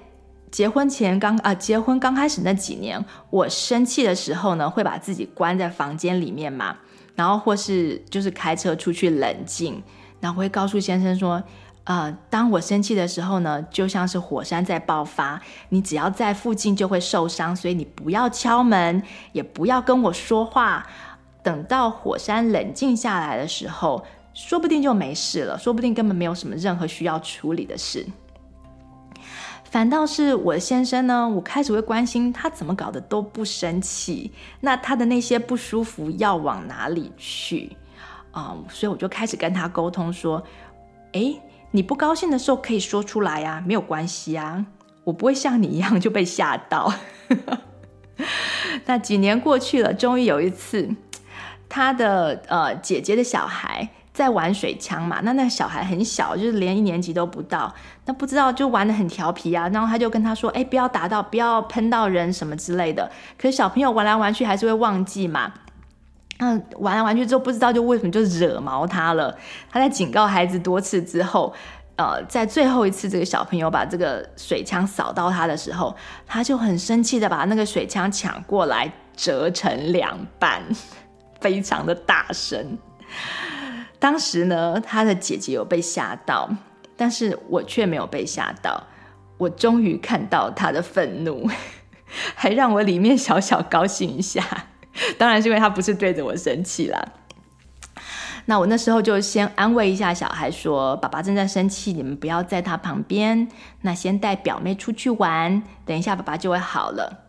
[0.50, 6.76] 结婚前刚啊，结婚刚开始那几年，我生气的时候呢，会把自己关在房间里面嘛，
[7.14, 9.80] 然后或是就是开车出去冷静，
[10.18, 11.40] 然后会告诉先生说。
[11.84, 20.86] 呃，当我生气的时候呢，就像是火山在爆发，你只要在附近就会受伤，所以你不要敲门，也不要跟我说话。
[21.42, 28.06] 等到火山冷静下来的时候，说不定就没事了，说不定根本没有什么任何需要处理的事。
[29.64, 37.76] 反倒是我的先生呢，我开始会关心他怎么搞的都不生气，那他的那些不舒服要往哪里去
[38.30, 38.56] 啊？
[38.70, 40.42] 所以我就开始跟他沟通说，
[41.12, 41.38] 诶。
[41.74, 44.64] 你不高兴的时候可以说出来呀，没有关系啊，
[45.02, 46.94] 我不会像你一样就被吓到。
[48.86, 50.88] 那几年过去了，终于有一次，
[51.68, 65.52] 他的呃姐姐的小孩在玩水枪嘛，那那小孩很小，就是连一年级都不到，那不知道就玩得很调皮啊，然后他就跟他说：“哎，不要打到，不要喷到人什么之类的。”可是小朋友玩来玩去还是会忘记嘛。
[66.38, 69.36] 嗯，玩来玩去之后，不知道就为什么就惹毛他了。
[69.70, 71.54] 他在警告孩子多次之后，
[71.96, 75.94] 呃，在最后一次这个小朋友把这个水枪扫到他的时候，
[76.26, 80.62] 他就很生气的把那个水枪抢过来折成两半，
[81.40, 82.76] 非常的大声。
[84.00, 86.50] 当时呢，他的姐姐有被吓到，
[86.96, 88.82] 但是我却没有被吓到。
[89.38, 91.48] 我终于看到他的愤怒，
[92.34, 94.42] 还让我里面小小高兴一下。
[95.18, 97.04] 当然是因为他不是对着我生气啦。
[98.46, 103.48] 那我那时候就先安慰一下小孩说：“爸爸正在生气，你们不要在他旁边。
[103.80, 107.24] 那先带表妹出去玩，等一下爸爸就会好了。”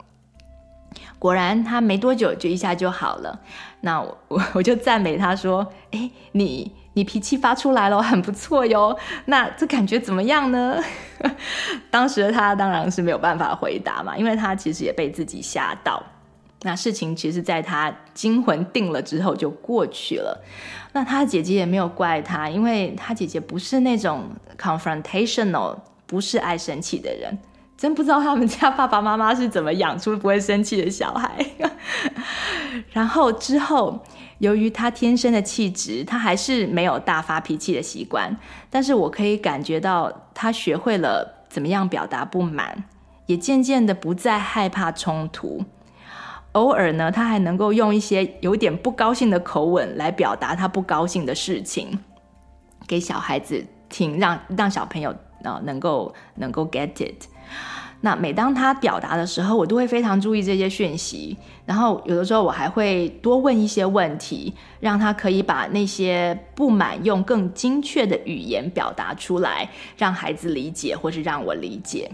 [1.18, 3.40] 果然，他没多久就一下就好了。
[3.82, 8.98] 那我我就赞美他说：“哎，你你脾气发出来了，很不错哟。
[9.26, 10.78] 那这感觉怎么样呢？”
[11.90, 16.04] 当时他当然是没有办法回答嘛，因为他其实也被自己吓到。
[16.62, 20.44] 那事情其实，在他惊魂定了之后就过去了。
[20.94, 24.24] 那他姐姐也没有怪他，因为他姐姐不是那种
[24.58, 27.38] confrontational，不是爱生气的人。
[27.78, 31.46] 真不知道他们家爸爸妈妈是怎么养出不会生气的小孩。
[32.92, 34.02] 然后之后，
[34.40, 38.36] 由于他天生的气质，他还是没有大发脾气的习惯。
[38.70, 42.86] 但是我可以感觉到，他学会了怎么样表达不满，
[43.26, 45.66] 也渐渐的不再害怕冲突。
[46.56, 52.00] 偶尔呢，他还能够用一些有点不高兴的口吻来表达他不高兴的事情，
[52.88, 57.28] 给小孩子听，让让小朋友啊能够能够 get it。
[58.02, 61.36] 那每当他表达的时候，我都会非常注意这些讯息，
[61.66, 72.10] 然后有的时候我还会多问一些问题，让他可以把那些不满用更精确的语言表达出来，让孩子理解或是让我理解。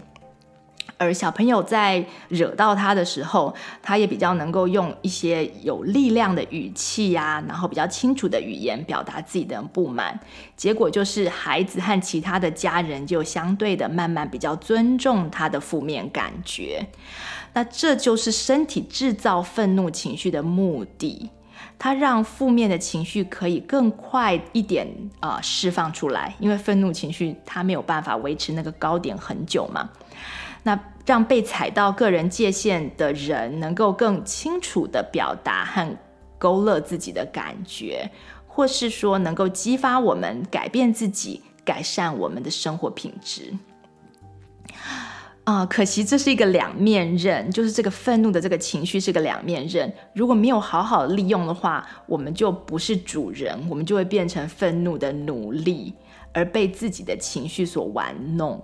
[1.01, 10.19] 而小朋友在惹到他的时候，他也比较能够用一些有力量的语气呀、然后比较清楚的语言表达自己的不满。
[10.55, 16.85] 结果就是孩子和其他的家人就相对的慢慢比较尊重他的负面感觉。
[17.53, 21.31] 那这就是身体制造愤怒情绪的目的。
[21.77, 24.87] 它让负面的情绪可以更快一点
[25.19, 29.89] 啊、释放出来，因为愤怒情绪它没有办法维持那个高点很久嘛。
[30.61, 35.97] 那让被踩到个人界限的人能够更清楚地表达和
[36.37, 38.09] 勾勒自己的感觉，
[38.47, 43.53] 或是说能够激发我们改变自己，改善我们的生活品质。
[45.43, 49.91] 啊，可惜这是一个两面刃，就是这个愤怒的这个情绪是个两面刃。
[50.13, 55.93] 如果没有好好利用的话，我们就不是主人，我们就会变成愤怒的奴隶，
[56.31, 58.61] 而被自己的情绪所玩弄，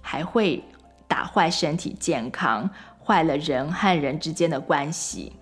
[0.00, 0.62] 还会
[1.10, 2.70] 打坏身体健康，
[3.04, 5.32] 坏了人和人之间的关系。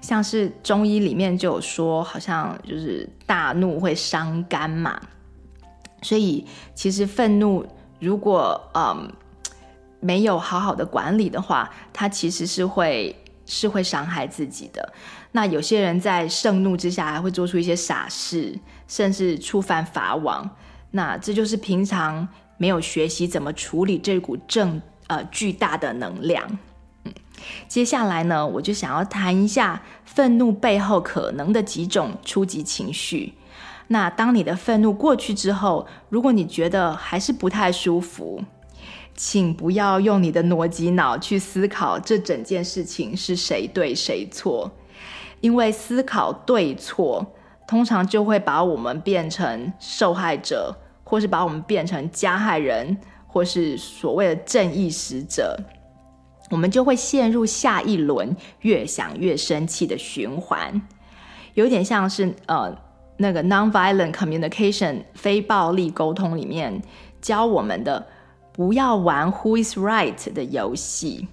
[0.00, 4.98] 像是中医里面就有说，好像就是大怒会伤肝嘛，
[6.00, 7.66] 所以其实愤怒
[7.98, 9.12] 如果嗯。
[10.04, 13.14] 没有好好的管理的话，他其实是会
[13.46, 14.92] 是会伤害自己的。
[15.30, 18.58] 那有些人在盛怒之下还会做出一些傻事，
[18.88, 20.50] 甚至触犯法网。
[20.90, 22.26] 那这就是平常
[22.62, 26.46] 没有学习怎么处理这股正呃巨大的能量。
[27.02, 27.12] 嗯，
[27.66, 33.32] 接下来呢，我就想要谈一下愤怒背后可能的几种初级情绪。
[33.88, 38.40] 那当你的愤怒过去之后，如果你觉得还是不太舒服，
[39.16, 44.70] 请不要用你的逻辑脑去思考这整件事情是谁对谁错，
[45.40, 47.26] 因为思考对错，
[47.66, 50.76] 通常就会把我们变成受害者，
[51.12, 52.96] 或是把我们变成加害人，
[53.26, 55.54] 或是所谓的正义使者，
[56.48, 60.80] 我们就会陷入下一轮越想越生气的循环，
[61.52, 62.74] 有点像是呃
[63.18, 66.80] 那个 nonviolent communication 非暴力沟通里面
[67.20, 68.06] 教我们的。
[68.54, 71.28] 不要玩 Who is right 的游戏，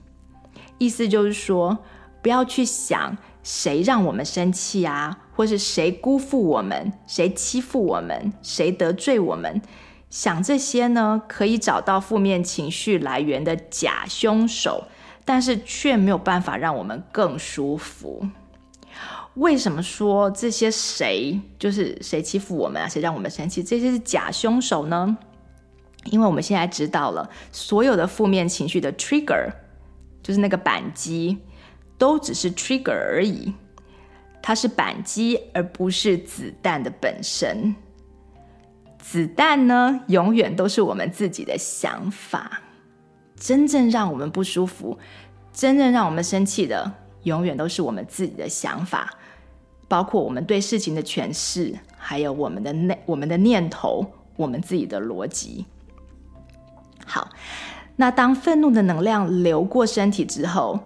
[0.78, 1.78] 意思就是说，
[2.22, 9.62] 不要去想谁让我们生气啊，或是谁辜负我们，谁欺负我们，谁得罪我们。
[10.10, 14.84] 想这些呢，可以找到负面情绪来源的假凶手，
[15.24, 18.28] 但是却没有办法让我们更舒服。
[19.36, 25.18] 为什么说这些谁就是谁欺负我们啊，谁让我们生气，这些是假凶手呢？
[26.12, 29.54] 因为我们现在知道了，所有的负面情绪的 trigger，
[30.22, 31.38] 就是那个扳机，
[31.98, 33.54] 都只是 trigger 而已，
[34.42, 37.76] 它是扳机，而不是子弹的本身。
[38.98, 42.62] 子弹呢，永远都是我们自己的想法。
[43.36, 45.00] 真正让我们不舒服，
[45.54, 46.92] 真正让我们生气的，
[47.24, 49.14] 永远都是我们自己的想法，
[49.88, 55.66] 包括我们对事情的诠释，还有我们的内、我们的念头，我们自己的逻辑。
[57.06, 57.30] 好，
[57.96, 60.78] 那当愤怒的能量流过身体之后，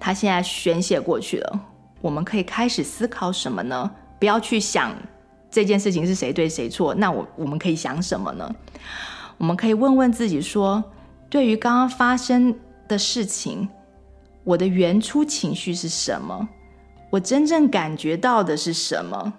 [0.00, 1.60] 它现在宣泄过去了，
[2.00, 3.90] 我们可以开始思考什么呢？
[4.18, 4.94] 不要去想
[5.50, 8.54] 这件事情是谁对谁错，那我我们可以想什么呢？
[9.38, 10.82] 我们可以问问自己说，
[11.28, 12.54] 对于刚刚发生
[12.88, 13.68] 的事情，
[14.44, 16.48] 我的原初情绪是什么？
[17.10, 19.32] 我真正感觉到的是什么？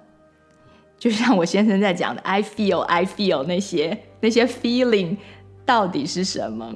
[0.97, 5.17] 就像我先生在讲的，I feel, I feel 那些那些 feeling。
[5.63, 6.73] 到底是什么？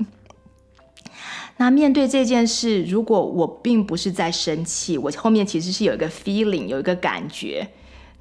[1.58, 7.70] 那面对这件事，如果我并不是在生气，我后面其实是有一个 feeling，有一个感觉，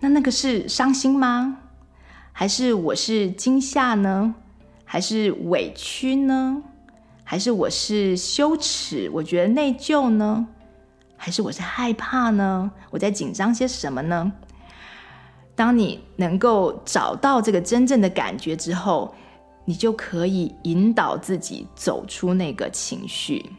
[0.00, 1.58] 那那个是伤心吗？
[2.32, 4.34] 还是我是惊吓呢？
[4.84, 6.62] 还是委屈呢？
[7.24, 9.10] 还是我是羞耻？
[9.14, 10.46] 我觉得内疚呢？
[11.16, 12.70] 还是我是害怕呢？
[12.90, 14.32] 我在紧张些什么呢？
[15.56, 19.14] 当你能够找到这个真正的感觉之后，
[19.64, 23.50] 你就可以引导自己走出那个情绪。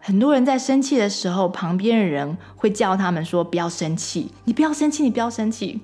[0.00, 5.80] 很多人在生气的时候，旁边的人会叫他们说：“不要生气，你不要生气，你不要生气。”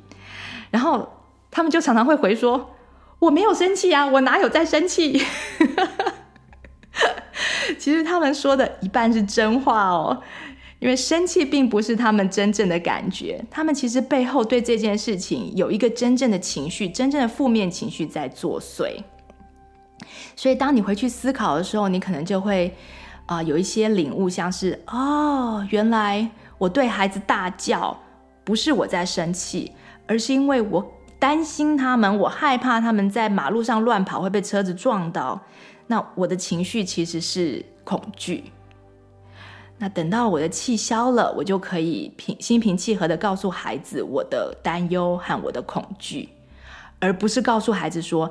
[0.70, 1.08] 然后
[1.50, 2.74] 他们就常常会回说
[3.18, 5.22] ：“我没有生气啊，我哪有在生气？”
[7.78, 10.22] 其实他们说的一半是真话哦。
[10.84, 19.02] 因为生气并不是他们真正的感觉，他们其实背后对这件事情有一个真正的情绪，真正的负面情绪在作祟。
[20.36, 22.70] 所以当你回去思考的时候，你可能就会
[23.24, 26.28] 啊、有一些领悟，像是哦，原来
[26.58, 27.98] 我对孩子大叫，
[28.44, 29.72] 不是我在生气，
[30.06, 30.86] 而是因为我
[31.18, 35.40] 担心他们，我害怕他们在马路上乱跑会被车子撞到。
[35.86, 38.44] 那我的情绪其实是恐惧。
[39.84, 46.26] 那等到我的气消了，我就可以平心平气和的告诉孩子我的担忧和我的恐惧，
[47.00, 48.30] 而不是告诉孩子说：“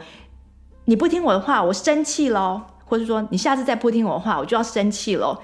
[0.85, 5.39] 你不听我的话，我生气喽。”或者说：“你下次再不听我的话，我就要生气喽。”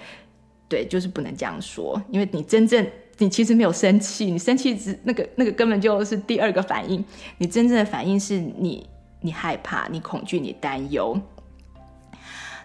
[0.67, 2.83] 对，就是不能这样说，因为你真正
[3.19, 7.05] 你其实没有生气，你生气只那个那个根本就是第二个反应，
[7.37, 8.89] 你真正的反应是你
[9.21, 11.15] 你害怕、你恐惧、你担忧。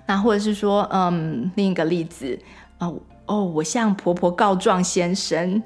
[0.07, 2.39] 那或者是说，嗯，另一个例子，
[2.79, 2.99] 哦。
[3.27, 5.63] 哦，我向婆婆告状先生，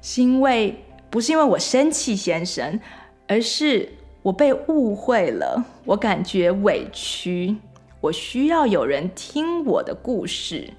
[0.00, 2.80] 是因为不是因为我生气先生，
[3.28, 3.88] 而是
[4.22, 7.54] 我被误会了，我感觉委屈，
[8.00, 10.72] 我需要有人听我的故事。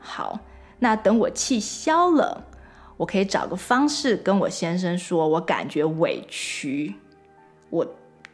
[0.00, 0.40] 好，
[0.80, 2.44] 那等我气消了，
[2.96, 6.94] 我可以找个方式跟我先生说，我感觉委屈，
[7.70, 7.86] 我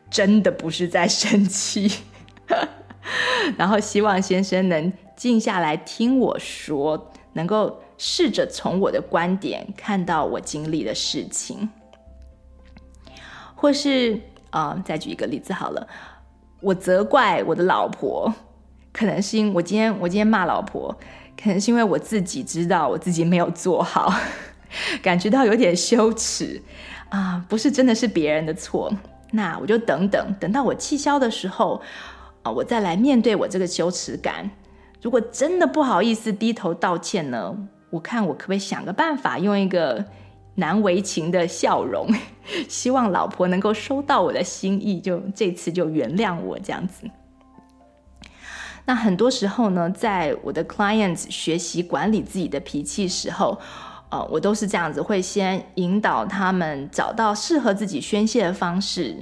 [0.09, 1.93] 真的不是在生气，
[3.59, 4.91] 然后希望先生能。
[5.21, 11.69] 静下来听我说，能够试着从我的观点看到我经历的事情，
[13.55, 14.19] 或是
[14.49, 15.87] 啊、再举一个例子好了，
[16.63, 18.33] 我责怪我的老婆，
[18.95, 20.99] 可能是因为我今天我今天骂老婆，
[21.37, 24.11] 可能是因为我自己知道我自己没有做好，
[25.03, 26.63] 感觉到有点羞耻
[27.11, 28.91] 啊、不是真的是别人的错，
[29.33, 31.83] 那我就等等，等到我气消的时候
[32.43, 34.51] 啊、我再来面对我这个羞耻感。
[35.03, 37.57] 如果真的不好意思低头道歉呢？
[37.89, 40.05] 我看我可不可以想个办法，用一个
[40.57, 42.09] 难为情的笑容，
[42.69, 47.09] 希望老婆能够收到我的心意，就这次就原谅我这样子。
[48.85, 53.59] 那很多时候呢，在我的 clients 学习管理自己的脾气时候，
[54.11, 59.17] 呃，我都是这样子，会先引导他们找到适合自己宣泄的方式，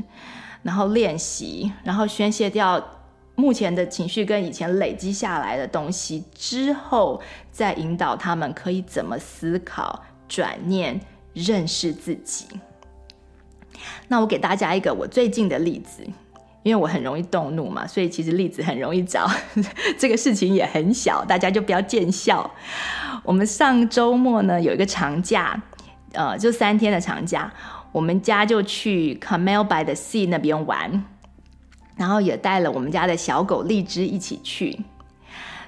[0.62, 2.84] 然后练习，然后宣泄掉。
[3.38, 7.22] 目前的情绪跟以前累积下来的东西之后，
[7.52, 11.00] 再引导他们可以怎么思考、转念、
[11.34, 12.46] 认识自己。
[14.08, 16.02] 那我给大家一个我最近的例子，
[16.64, 19.30] 因为我很容易动怒嘛，所以其实例子很容易找。
[19.96, 22.50] 这个事情也很小，大家就不要见笑。
[23.22, 25.62] 我们上周末呢有一个长假，
[26.12, 27.52] 呃，就三天的长假，
[27.92, 31.04] 我们家就去 Camel by the Sea 那边玩。
[31.98, 34.80] 然后也带了我们家的小狗荔枝一起去。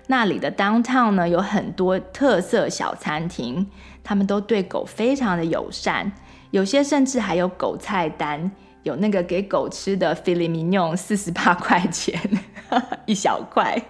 [0.07, 3.67] 那里的 downtown 呢，有很多特色小餐厅，
[4.03, 6.11] 他们都对狗非常的友善，
[6.51, 8.51] 有些甚至还有狗菜单，
[8.83, 12.19] 有那个给狗吃的 filet mignon，四十八 块钱
[13.05, 13.81] 一小块。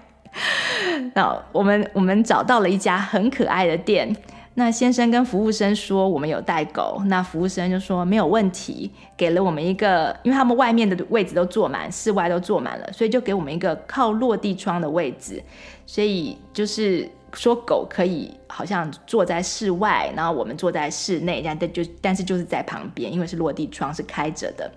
[1.15, 4.15] 那我们我们找到了一家很可爱的店。
[4.55, 15.43] 那先生跟服务生说我们有带狗，那服务生就说没有问题，给了我们一个，因为他们外面的位置都坐满，室外都坐满了，所以就给我们一个靠落地窗的位置，
[15.87, 24.71] 所以就是说狗可以好像坐在室外，然后我们坐在室内，但就但是就是在旁边，因为是落地窗是开着的，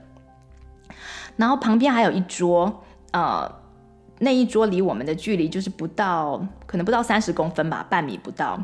[1.36, 3.52] 然后旁边还有一桌，呃，
[4.20, 8.64] 那一桌离我们的距离就是不到，可能不到三十公分吧，半米不到。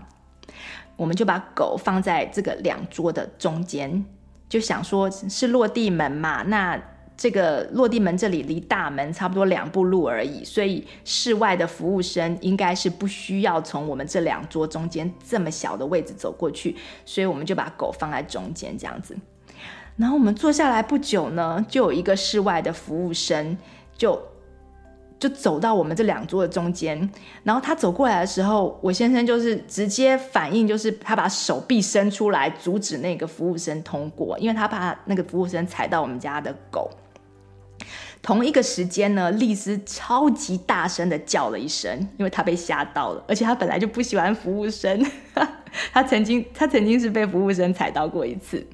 [0.99, 4.03] 我们就把狗放在这个两桌的中间，
[4.49, 6.77] 就想说是落地门嘛，那
[7.15, 16.75] 这个落地门这里离大门差不多两步路而已，所以室外的服务生应该是不需要从我们这两桌中间这么小的位置走过去，
[17.05, 19.15] 所以我们就把狗放在中间这样子。
[19.95, 23.57] 然后我们坐下来不久呢，就有一个室外的服务生
[23.97, 24.21] 就。
[25.19, 26.97] 就走到我们这两桌的中间，
[27.43, 36.89] 然后他走过来的时候，我先生就是直接反应，就是他把手臂伸出来阻止那个服务生通过，因为他怕那个服务生踩到我们家的狗。
[38.21, 45.05] 同一个时间呢，丽丝超级大声的叫了一声，因为他被吓到了，而且他本来就不喜欢服务生，
[45.91, 48.65] 他曾经他曾经是被服务生踩到过一次。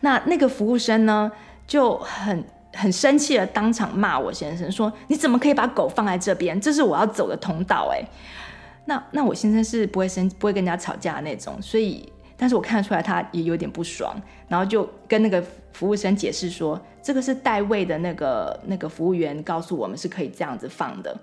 [0.00, 1.30] 那那个服务生呢
[1.68, 2.44] 就很。
[2.74, 6.58] 很生气的当场骂我先生说：“你怎么可以把狗放在这边？
[6.60, 8.02] 这是我要走的通道。”哎，
[8.86, 14.14] 那那我先生是不会生不会跟人家吵架的那种，所以，但是我看得出来他也有点不爽，
[14.48, 15.42] 然后就跟那个
[15.72, 21.14] 服务生解释说：“这个是代位的那个那个服务员告诉我们是可以这样子放的。”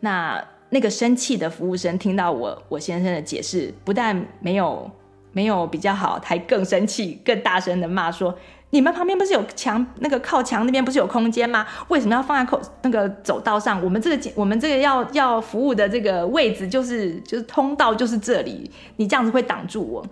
[0.00, 4.90] 那那个生气的服务生听到我我先生的解释，不但没有
[5.32, 8.36] 没有比较好，还更生气，更大声的骂说。
[8.70, 9.86] 你们旁边不是有墙？
[10.00, 11.66] 那个靠墙那边不是有空间吗？
[11.88, 13.82] 为什么要放在口那个走道上？
[13.82, 20.06] 我们这个我们这个要要服务的这个位置就是就是通道就是这里，你这样子会挡住我。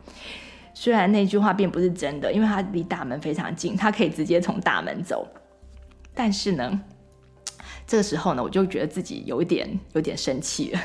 [0.73, 5.27] 虽然那句话并不是真的，因为他离大门非常近，他可以直接从大门走。
[6.15, 6.81] 但是呢，
[7.87, 10.81] 这个时候呢，我就觉得自己有一点有点生气了。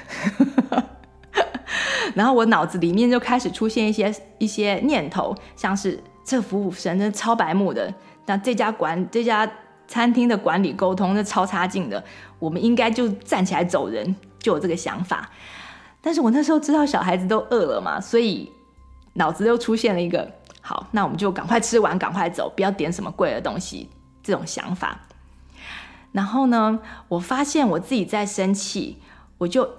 [2.15, 7.93] 然后我脑子里面就开始出现一些一些念头，像是这服务生真的超白目的，
[8.25, 9.49] 那这家管这家
[9.87, 12.03] 餐厅的管理沟通那超差劲的，
[12.39, 15.29] 我们应该就站起来走人，就有这个想法。
[16.01, 18.51] 但是我那时候知道小孩子都饿了嘛，所以
[19.13, 23.89] 脑子又出现了一个好，那我们就赶快吃完，赶快走，不要点什么贵的东西，
[24.23, 24.99] 这种想法。
[26.11, 28.97] 然后呢，我发现我自己在生气，
[29.37, 29.69] 我就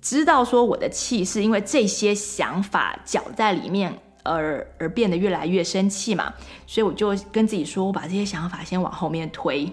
[0.00, 4.00] 知道说我的气是因为这些想法搅在里面
[4.32, 6.32] 而而变得越来越生气嘛，
[6.66, 9.70] 所以我就跟自己说，我把这些想法先往后面推，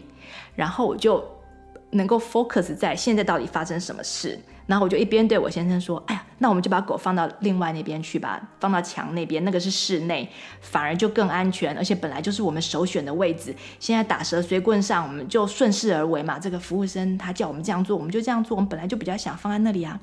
[0.56, 1.24] 然后我就
[1.92, 4.40] 能够 focus 在现在到底发生什么事。
[4.68, 10.28] 然后我就一边对我先生说：“哎呀，那我们就把狗放到另外那边去吧，放到墙那边，那个是室内，
[10.60, 13.56] 反而就更安全，而且本来就是我们首选的位置。
[13.80, 16.40] 现在打蛇随棍上，我们就顺势而为嘛。
[16.40, 18.58] 这个服务生他叫我们这样做，我们就这样做。
[18.58, 20.02] 我们本来就比较想放在那里啊。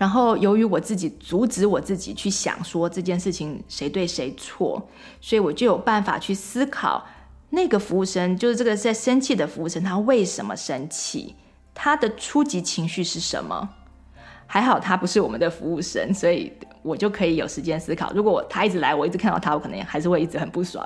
[0.00, 4.88] 然后由于我自己阻止我自己去想说这件事情谁对谁错，
[5.20, 7.04] 所以我就有办法去思考
[7.50, 11.34] 那个服务生，就是这个在生气的服务生，他为什么生气。”
[11.82, 13.68] 他的初级情绪是什么？
[14.46, 16.50] 还好他不是我们的服务生，所以
[16.82, 18.10] 我就可以有时间思考。
[18.14, 20.82] 如果他一直来，我一直看到他，我可能还是会一直很不爽。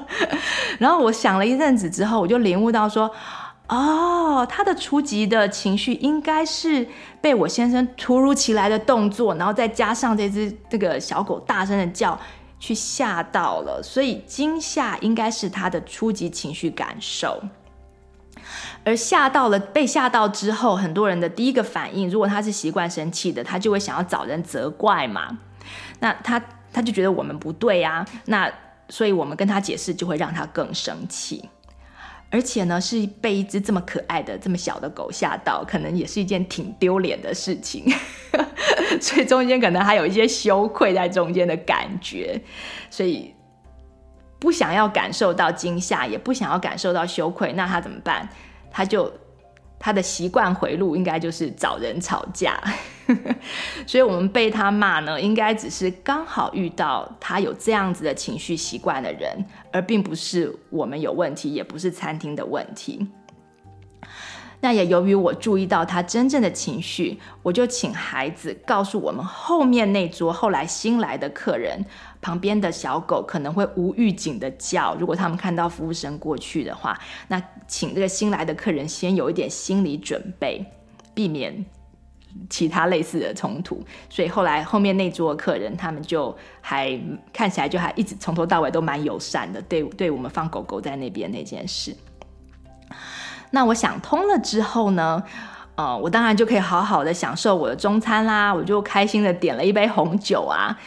[0.80, 3.10] 然后我想了一阵子之后，我就领悟到说，
[3.68, 6.88] 哦，他的初级的情绪应该是
[7.20, 12.18] 被我先生突如其来的动作，然后再加上这只这个小狗大声的叫，
[12.58, 17.42] 去吓到了，所以惊吓应该是他的初级情绪感受。
[18.84, 25.38] 而吓到了，被吓到之后，很多人的第一个反应，如果他是习惯生气的，他就会想要找人责怪嘛。
[26.00, 26.42] 那他
[26.72, 28.50] 他就觉得我们不对啊，那
[28.88, 31.50] 所以我们跟他解释，就会让他更生气。
[32.30, 37.90] 而且呢，是被一只这么可爱的、这么小的狗吓到，可能也是一件挺丢脸的事情。
[39.00, 42.40] 所以中间可能还有一些羞愧在中间的感觉，
[42.90, 43.34] 所以
[44.38, 48.28] 不想要感受到惊吓，也不想要感受到羞愧，那他怎么办？
[48.70, 49.10] 他就
[49.78, 52.60] 他的习惯回路应该就是找人吵架，
[53.86, 63.06] 所以我们被他骂呢，应该只是刚好遇到他有这样子的情绪习惯的人，而并不是我们有问题，也不是餐厅的问题。
[64.60, 71.80] 那也由于我注意到他真正的情绪，我就请孩子告诉我们后面那桌后来新来的客人，
[72.20, 74.94] 旁边的小狗可能会无预警的叫。
[74.96, 76.98] 如果他们看到服务生过去的话，
[77.28, 80.64] 那请这个新来的客人先有一点心理准备，
[81.14, 81.64] 避免
[82.50, 83.82] 其他类似的冲突。
[84.10, 86.98] 所以后来后面那桌客人，他们就还
[87.32, 91.96] 看起来就还一直从头到尾都蛮友善的，对对我们放狗狗在那边那件事。
[93.50, 95.22] 那我想通了之后呢，
[95.76, 100.78] 呃，我当然就可以好好的享受我的中餐啦，我就开心的点了一杯红酒啊。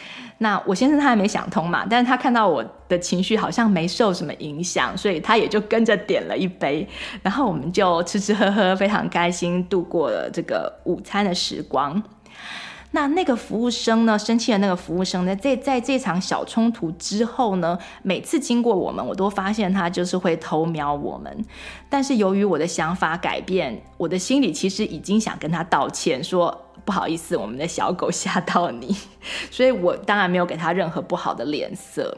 [0.42, 6.86] 那我先生他还没想通嘛，但是他看到我的情绪好像没受什么影响，所以他也就跟着点了一杯，
[7.22, 12.02] 然后我们就吃吃喝喝，非常开心度过了这个午餐的时光。
[12.94, 14.18] 那那个服务生呢？
[14.18, 15.34] 生气的那个服务生呢？
[15.36, 21.44] 在在这场小冲突之后呢，每次经过我们，我都发现他就是会偷瞄我们。
[21.88, 28.96] 但是由于我的想法改变，我的心里其实已经想跟他道歉，说不好意思，我们的小狗吓到你，
[29.50, 32.16] 所以我当然没有给他任何不好的脸色。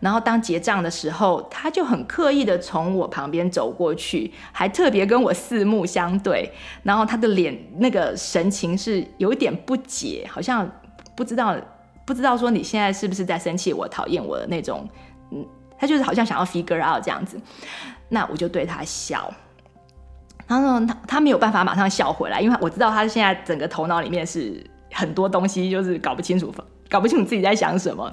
[0.00, 6.50] 然后当结账的时候，他就很刻意的从我旁边走过去，还特别跟我四目相对。
[6.82, 10.68] 然后他的脸那个神情是有一点不解，好像
[11.14, 11.56] 不知道
[12.04, 14.88] 不知道说你现在是不是在生气我，讨厌我的那种。
[15.30, 15.46] 嗯，
[15.78, 17.40] 他就是好像想要 figure out 这样子。
[18.08, 19.32] 那我就对他笑，
[20.50, 26.52] 他说，他他没有办法马上笑回来，因为我知道他现在整个头脑里面是很多东西，就是搞不清楚。
[26.88, 28.12] 搞不清楚自己在想什么，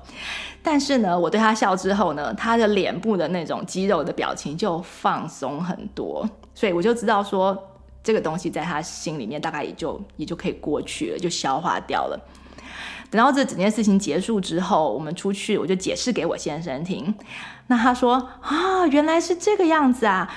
[0.62, 7.58] 但是呢，我对他笑之后呢，他的脸部的那种肌肉的表情就放松很多，所以我就知道说
[8.04, 12.20] 这个东西在他心里面大概也就也就可以过去了，就消化掉了。
[13.10, 17.12] 等到这整件事情结束之后，我们出去，我就解释给我先生听。
[17.66, 20.32] 那他说啊，原来是这个样子啊，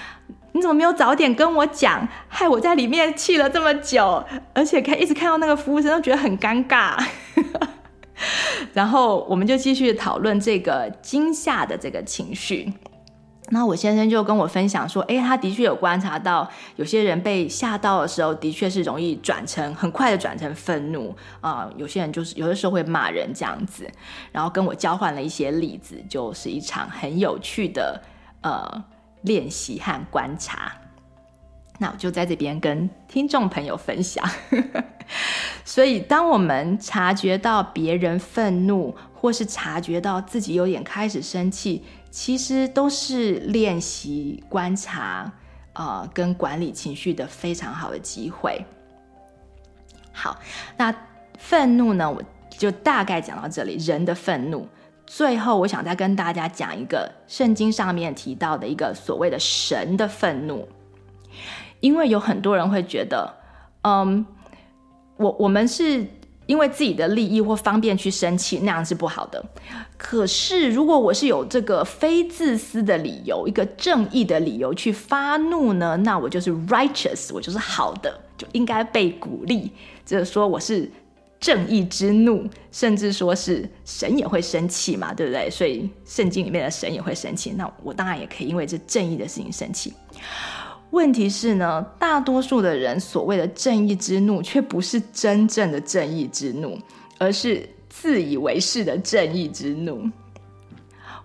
[0.52, 4.24] 你怎么没有早点跟我讲，害我在里面气了这么久，
[4.54, 6.96] 而且看一直看到那个服务生都觉得很尴尬。
[8.74, 12.72] 然后我们就继续讨论这个惊吓的这个情绪。
[13.52, 23.90] 那我先生就跟我分享说，诶，他的确有观察到，有些人被吓到的时候，的确是容易转成很快的转成愤怒啊、有些人就是有的时候会骂人这样子，
[24.30, 28.00] 然后跟我交换了一些例子，就是一场很有趣的
[28.42, 28.84] 呃
[29.22, 30.72] 练习和观察。
[31.78, 34.28] 那我就在这边跟听众朋友分享。
[35.64, 45.32] 所以，当我们察觉到别人愤怒，或是察觉到自己有点开始生气，其实都是练习观察，
[45.72, 48.64] 呃，跟管理情绪的非常好的机会。
[50.12, 50.38] 好，
[50.76, 50.94] 那
[51.38, 53.76] 愤怒呢，我就大概讲到这里。
[53.76, 54.68] 人的愤怒，
[55.12, 60.68] 最后我想再跟大家讲一个圣经上面提到的一个所谓的神的愤怒。
[61.80, 63.28] 因为有很多人会觉得，
[63.82, 64.24] 嗯，
[65.16, 66.06] 我我们是
[66.46, 69.44] 因为自己的利益或方便去生气，那样是不好的。
[69.98, 79.72] 可是如果我是有这个非自私的理由，一个正义的理由去发怒呢，那我就是 righteous，我就是好的，就应该被鼓励。
[80.06, 80.88] 就是说我是
[81.40, 85.48] 正义之怒，甚至说是神也会生气嘛，对不对？
[85.50, 89.92] 所以圣经里面的神也会生气，那我当然也可以因为这正义的事情生气。
[90.90, 96.76] 问题是呢，大多数的人所谓的正义之怒，却不是真正的正义之怒，
[97.16, 100.10] 而是自以为是的正义之怒。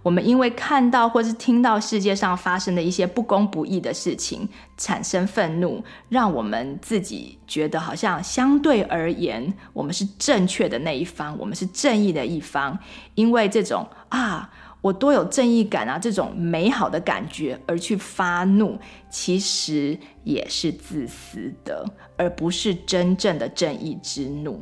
[0.06, 4.48] 我们因为看到或是听到世界上发生的一些不公不义的事情，
[4.78, 12.78] 产生愤怒，让我们自己觉得好像相对而言，我们是正确的那一方，我们是正义的一方，
[13.16, 14.52] 因为这种啊。
[14.82, 15.98] 我多有正义感啊！
[15.98, 18.78] 这种美好的感觉而去发怒，
[19.10, 21.84] 其实也是自私的，
[22.16, 24.62] 而不是真正的正义之怒。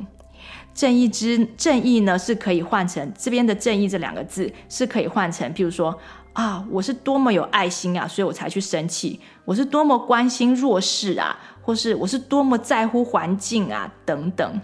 [0.74, 5.96] 正义之正义呢，是可以换成这边的“正义”这两个字，是可以换成，譬如说
[6.32, 14.60] 啊，我是多么有爱心啊，所以我才去生气；我是多么关心弱势啊，或是我是多么在乎环境啊，等等。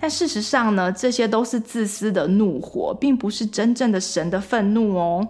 [0.00, 5.26] 但事实上呢，这些都是自私的怒火，并不是真正的神的愤怒哦。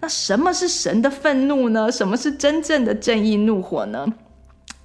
[0.00, 1.90] 那什么是神的愤怒呢？
[1.90, 4.06] 什么是真正的正义怒火呢？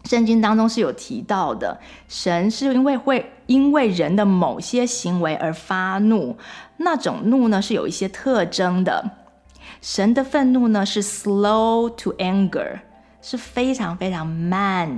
[0.03, 6.37] 圣经当中是有提到的，神是因为会因为人的某些行为而发怒，
[6.77, 9.11] 那种怒呢是有一些特征的。
[9.81, 12.79] 神的愤怒呢是 slow to anger，
[13.21, 14.89] 是非常非常慢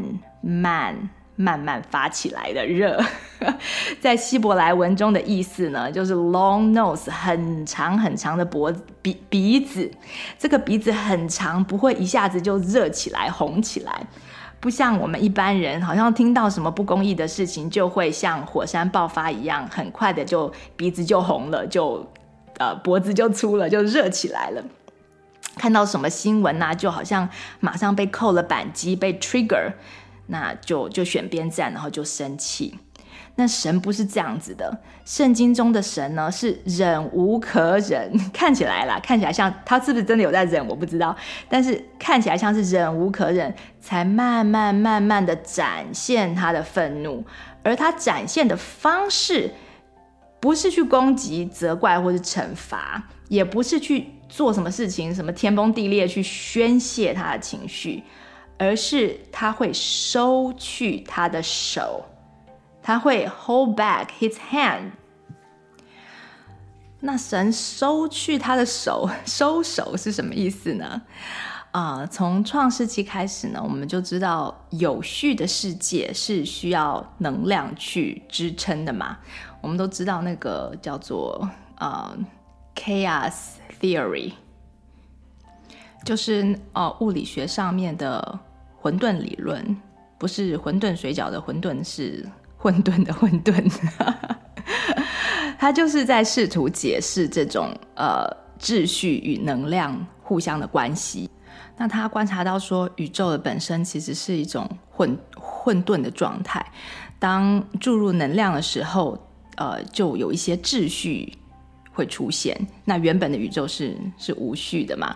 [0.41, 1.09] 慢。
[1.37, 2.97] 慢慢发起来的热，
[3.99, 9.91] 在希伯来文中的意思呢，就是 long nose，很长很长的脖子鼻鼻子，
[10.39, 14.07] 这个鼻子很长，不会一下子就热起来红起来，
[14.65, 22.03] 不像我们一般人，好像听到什么不公义的事情，就会像火山爆发一样，很快的就鼻子就红了，就
[22.57, 24.63] 呃脖子就粗了，就热起来了。
[25.55, 29.73] 看到什么新闻啊，就好像马上被扣了扳机，被 trigger。
[30.25, 32.79] 那就就选边站，然后就生气。
[33.35, 41.15] 那神不是这样子的，圣经中的神呢是忍无可忍， 看起来啦，看起来像他是不是真的有在忍，我不知道。
[41.49, 47.23] 但是看起来像是忍无可忍，才慢慢慢慢的展现他的愤怒。
[47.61, 49.51] 而他展现的方式，
[50.39, 58.03] 不是去攻击、责怪或是惩罚，也不是去做什么事情，什么天崩地裂去宣泄他的情绪。
[58.57, 62.05] 而是他会收去他的手，
[62.85, 64.91] 他会 hold back his hand。
[66.99, 71.01] 那神收去他的手， 收手是什么意思呢？
[71.71, 79.17] 啊、从创世纪开始呢，我们就知道有序的世界是需要能量去支撑的嘛。
[79.61, 82.15] 我们都知道那个叫做呃
[82.75, 84.31] chaos theory。
[86.05, 88.39] 就是哦，物理学上面的
[88.79, 89.75] 混沌理论，
[90.19, 92.23] 不是混沌水饺的混沌，是
[92.65, 93.71] 混沌的混沌。
[95.59, 98.27] 他就是在试图解释这种呃
[98.59, 101.29] 秩序与能量互相的关系。
[101.77, 106.65] 那他观察到说，宇宙的本身其实是一种混混沌的状态。
[107.19, 109.15] 当注入能量的时候，
[109.57, 111.31] 呃，就有一些秩序
[111.91, 112.59] 会出现。
[112.83, 115.15] 那原本的宇宙是是无序的嘛？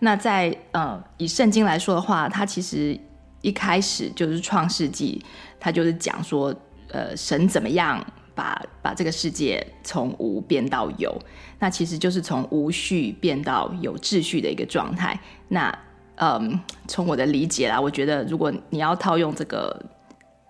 [0.00, 2.98] 那在呃，以圣经来说的话，它其实
[3.42, 5.24] 一开始就是创世纪，
[5.58, 6.54] 它就是讲说，
[6.90, 11.16] 呃，神怎么样把把这个世界从无变到有，
[11.58, 15.18] 那其实就是从无序变到有秩序的一个状态。
[15.48, 15.76] 那
[16.16, 19.84] 嗯，从我的理解啦，我觉得如果你要套用这个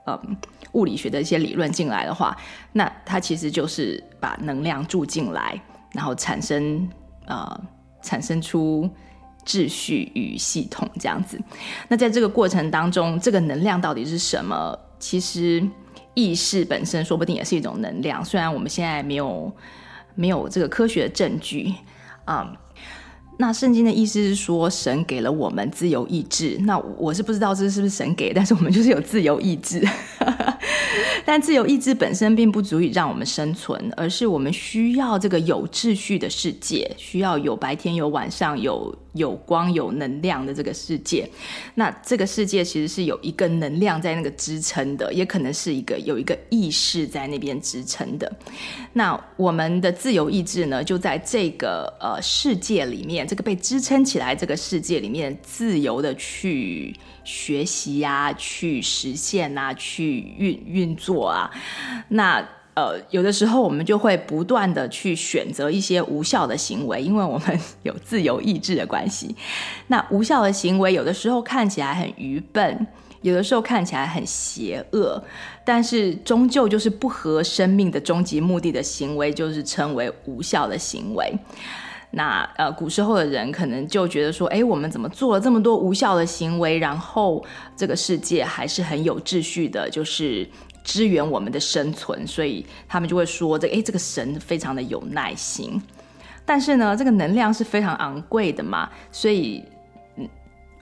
[0.07, 0.37] 嗯
[0.73, 2.37] 物理学的一些理论进来的话，
[2.73, 5.61] 那它其实就是把能量注进来，
[5.93, 6.89] 然后产生
[7.27, 7.61] 呃
[8.03, 8.89] 产生出。
[9.43, 11.41] 秩序与系统这样子。
[11.89, 14.79] 那在这个过程当中，这个能量到底是什么？
[14.99, 15.67] 其实
[16.15, 19.53] 意识本身说不定也是一种能量，虽然我们现在没有
[20.15, 21.75] 没有这个科学的证据
[22.25, 22.47] 啊。
[22.51, 22.57] 嗯
[23.39, 26.59] 那圣经的意思是说，神给了我们自由意志。
[26.65, 29.83] 那我是不知道这是不是神给，但是我们就是有自由意志。
[31.25, 41.29] 但自由意志本身并不足以让我们生存，而是我们需要这个有秩序的世界，需要有白天有晚上，有有光有能量的这个世界。
[41.75, 48.31] 那这个世界其实是有一个能量在那个支撑的，也可能是一个有一个意识在那边支撑的。
[48.93, 53.27] 那我们的自由意志呢，就在这个呃世界里面。
[53.27, 61.51] 这个被支撑起来，这个世界里面自由的去学习呀、啊，去实现啊，去运运作啊。
[62.09, 62.45] 那
[62.75, 69.35] 呃，有的时候我们就会不断的去选择一些无效的行为，因为我们有自由意志的关系。
[69.89, 72.87] 那无效的行为，有的时候看起来很愚笨，
[73.23, 75.23] 有的时候看起来很邪恶，
[75.65, 81.31] 但是终究就是不合生命的终极目的的行为，就是称为无效的行为。
[82.13, 87.45] 那呃，古时候的人可能就觉得说，哎，我们怎么做了这么多无效的行为，然后
[87.77, 90.49] 这个世界还是很有秩序的，就是
[90.83, 95.81] 支援我们的生存，所以他们就会说，这哎，这个神非常的有耐心。
[96.45, 99.65] 但是呢，这个能量是非常昂贵的嘛，所以
[100.17, 100.29] 嗯，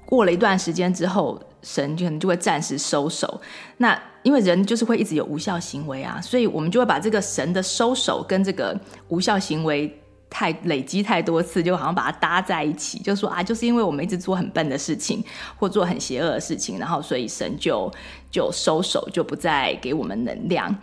[0.06, 3.40] 过了一段时间之后，神就可能就会暂时收手。
[3.76, 8.78] 那因为人就是会一直有无效行为啊，所以我们就会把这个神的收手跟这个
[9.08, 10.00] 无效行为。
[10.30, 15.24] 太累积太多次，就好像把它搭在一起，就说啊，就是因为我们一直做很笨的事情，
[15.56, 17.90] 或做很邪恶的事情，然后所以神就
[18.30, 20.74] 就收手，就不再给我们能量。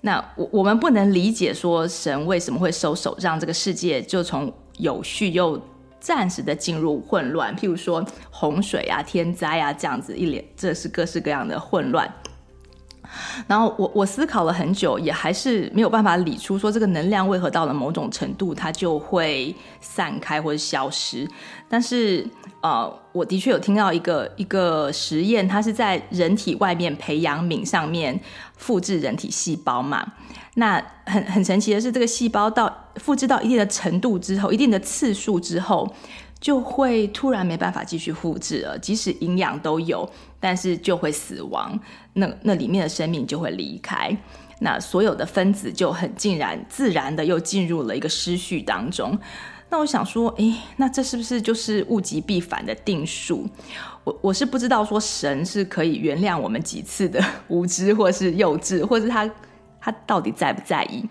[0.00, 5.60] 那我我们不能理解说神为什么会收手，让这个世界就从有序又
[5.98, 12.12] 暂时的进入混乱，譬如说洪水啊、天灾啊这样子一连，这是各式各样的混乱。
[13.46, 21.28] 然后我我思考了很久，也还是没有办法理出说这个能量为何到了某种程度它就会散开或者消失。
[21.68, 22.26] 但是
[22.60, 28.18] 呃，我的确有听到一个一个实验，它是在人体外面培养皿上面
[28.56, 30.14] 复制人体细胞嘛。
[30.54, 35.92] 那很很神奇的是，这个细胞到复制到一定的程度之后，一定的次数之后。
[36.40, 40.06] 就会突然没办法继续复制了，即使营养都有，
[40.40, 41.78] 但是就会死亡。
[42.12, 44.16] 那那里面的生命就会离开，
[44.60, 49.18] 那所有的分子就很竟然自然的又进入了一个失序当中。
[49.70, 53.48] 那我想说，诶，那这是不是就是物极必反的定数？
[54.04, 59.28] 我我是不知道说神是可以原谅我们几次的无知或是幼稚，或是他
[59.80, 61.04] 他到底在不在意？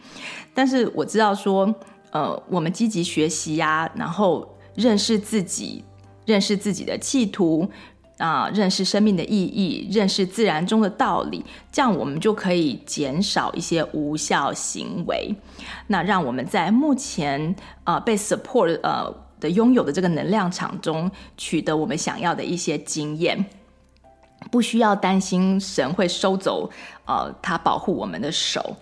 [0.54, 1.74] 但是我知道说，
[2.12, 4.48] 呃，我们积极学习呀，然后。
[4.76, 5.86] 认识自己，
[6.26, 7.70] 认识自己的企图
[8.18, 15.36] 啊，认识生命的意义，认识自然中的道理，这样我们就可以减少一些无效行为。
[15.88, 23.44] 那让我们在目前啊被 support 呃的拥有的这个能量场中，取得我们想要的一些经验，
[24.52, 26.70] 不需要担心神会收走
[27.06, 28.76] 呃他保护我们的手。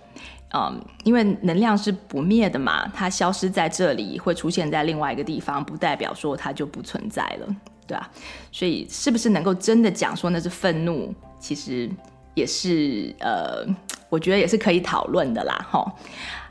[0.53, 7.55] 嗯，因为能量是不灭的嘛，它消失在这里，会出现在另外一个地方，不代表说它就不存在了，
[7.91, 8.09] 对吧？
[8.53, 11.89] 所以是不是能够真的讲说那是愤怒，其实
[12.35, 13.65] 也是呃，
[14.07, 15.85] 我觉得也是可以讨论的啦，齁。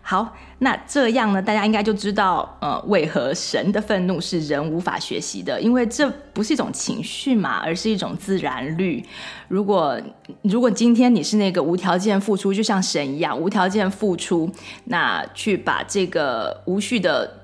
[0.02, 5.58] 好，那这样呢，大家应该就知道，呃，为何神的愤怒是人无法学习的？
[5.58, 9.02] 因为这不是一种情绪嘛，而是一种自然律。
[9.48, 9.98] 如果
[10.42, 14.50] 如果今天你是那个无条件付出，就像神一样无条件付出，
[14.84, 17.39] 那去把这个无序的。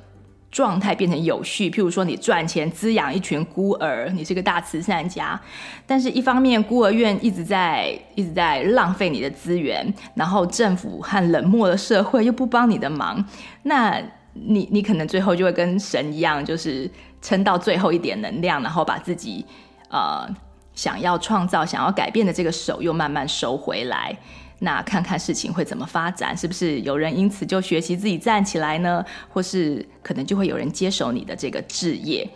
[0.51, 5.39] 状态变成有序，譬如说你赚钱滋养一群孤儿，你是个大慈善家，
[5.87, 13.23] 但是一方面孤儿院一直在一直在浪费你的资源，然后政府和冷漠的社会又不帮你的忙，
[13.65, 14.01] 那
[14.33, 16.91] 你你可能最后就会跟神一样，就是
[17.21, 19.45] 撑到最后一点能量，然后把自己
[19.91, 20.27] 呃
[20.75, 24.17] 想要创造、想要改变的这个手又慢慢收回来。
[24.59, 29.05] 那看看事情会怎么发展，是不是有人因此就学习自己站起来呢？
[29.29, 32.27] 或是可能就会有人接手你的这个置业？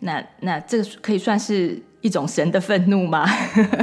[0.00, 3.26] 那那这个可以算是一种神的愤怒吗？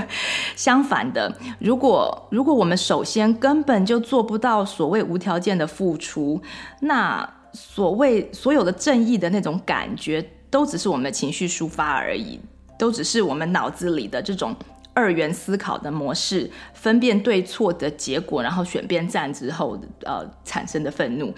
[0.56, 6.40] 相反的，如果如果我们首先根本就做不到所谓无条件的付出，
[6.82, 12.40] 那所谓所有的正义的那种感觉，都只是我们的情绪抒发而已，
[12.78, 14.56] 都只是我们脑子里的这种。
[14.98, 21.32] 二元思考的模式，分辨对错的结果，然后选边站之后，呃，产生的愤怒，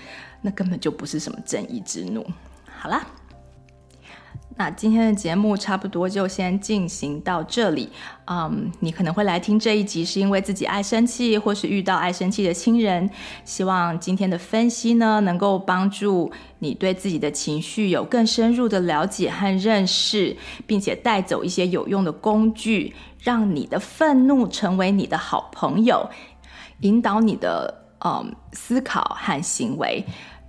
[0.43, 2.25] 那根本就不是什么正义之怒。
[2.65, 3.05] 好啦，
[4.59, 7.89] 那今天的节目差不多就先进行到这里。
[8.25, 13.09] 嗯，你可能会来听这一集，是因为自己爱生气，或是遇到爱生气的亲人。
[13.45, 16.29] 希望今天的分析呢，能够帮助
[16.59, 20.35] 你对自己的情绪有更深入的了解和认识，
[20.67, 26.09] 并且带走一些有用的工具，让你的愤怒成为你的好朋友，
[26.81, 30.03] 引导你的嗯思考和行为，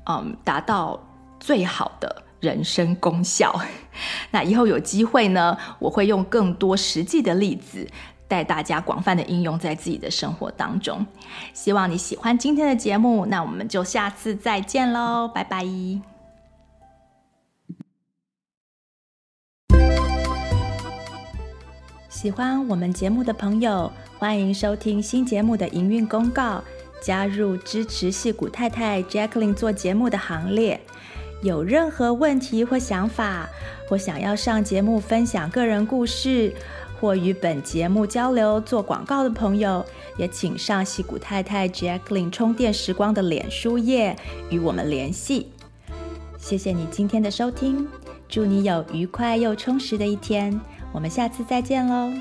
[0.07, 0.99] 嗯，达到
[1.39, 2.25] 最好的。
[2.41, 3.55] 人生功效。
[4.31, 7.87] 那以后有机会呢，我会用更多实际的例子，
[8.27, 11.05] 带大家广泛的应用在自己的生活当中。
[11.53, 15.65] 希望你喜欢今天的节目，那我们就下次再见喽，拜拜。
[22.09, 26.63] 喜欢我们节目的朋友，欢迎收听新节目的营运公告，
[27.03, 30.79] 加入支持戏骨太太 Jacqueline 做节目的行列。
[31.43, 33.49] 有任何问题或想法，
[33.89, 36.53] 或想要上节目分享个人故事，
[37.01, 39.85] 或与本节目交流做广告的朋友，
[40.17, 44.15] 也请上西谷太太 Jacqueline 充电时光的脸书页
[44.51, 45.49] 与我们联系。
[46.39, 47.87] 谢谢你今天的收听，
[48.29, 50.61] 祝你有愉快又充实的一天，
[50.93, 52.13] 我们下次再见喽。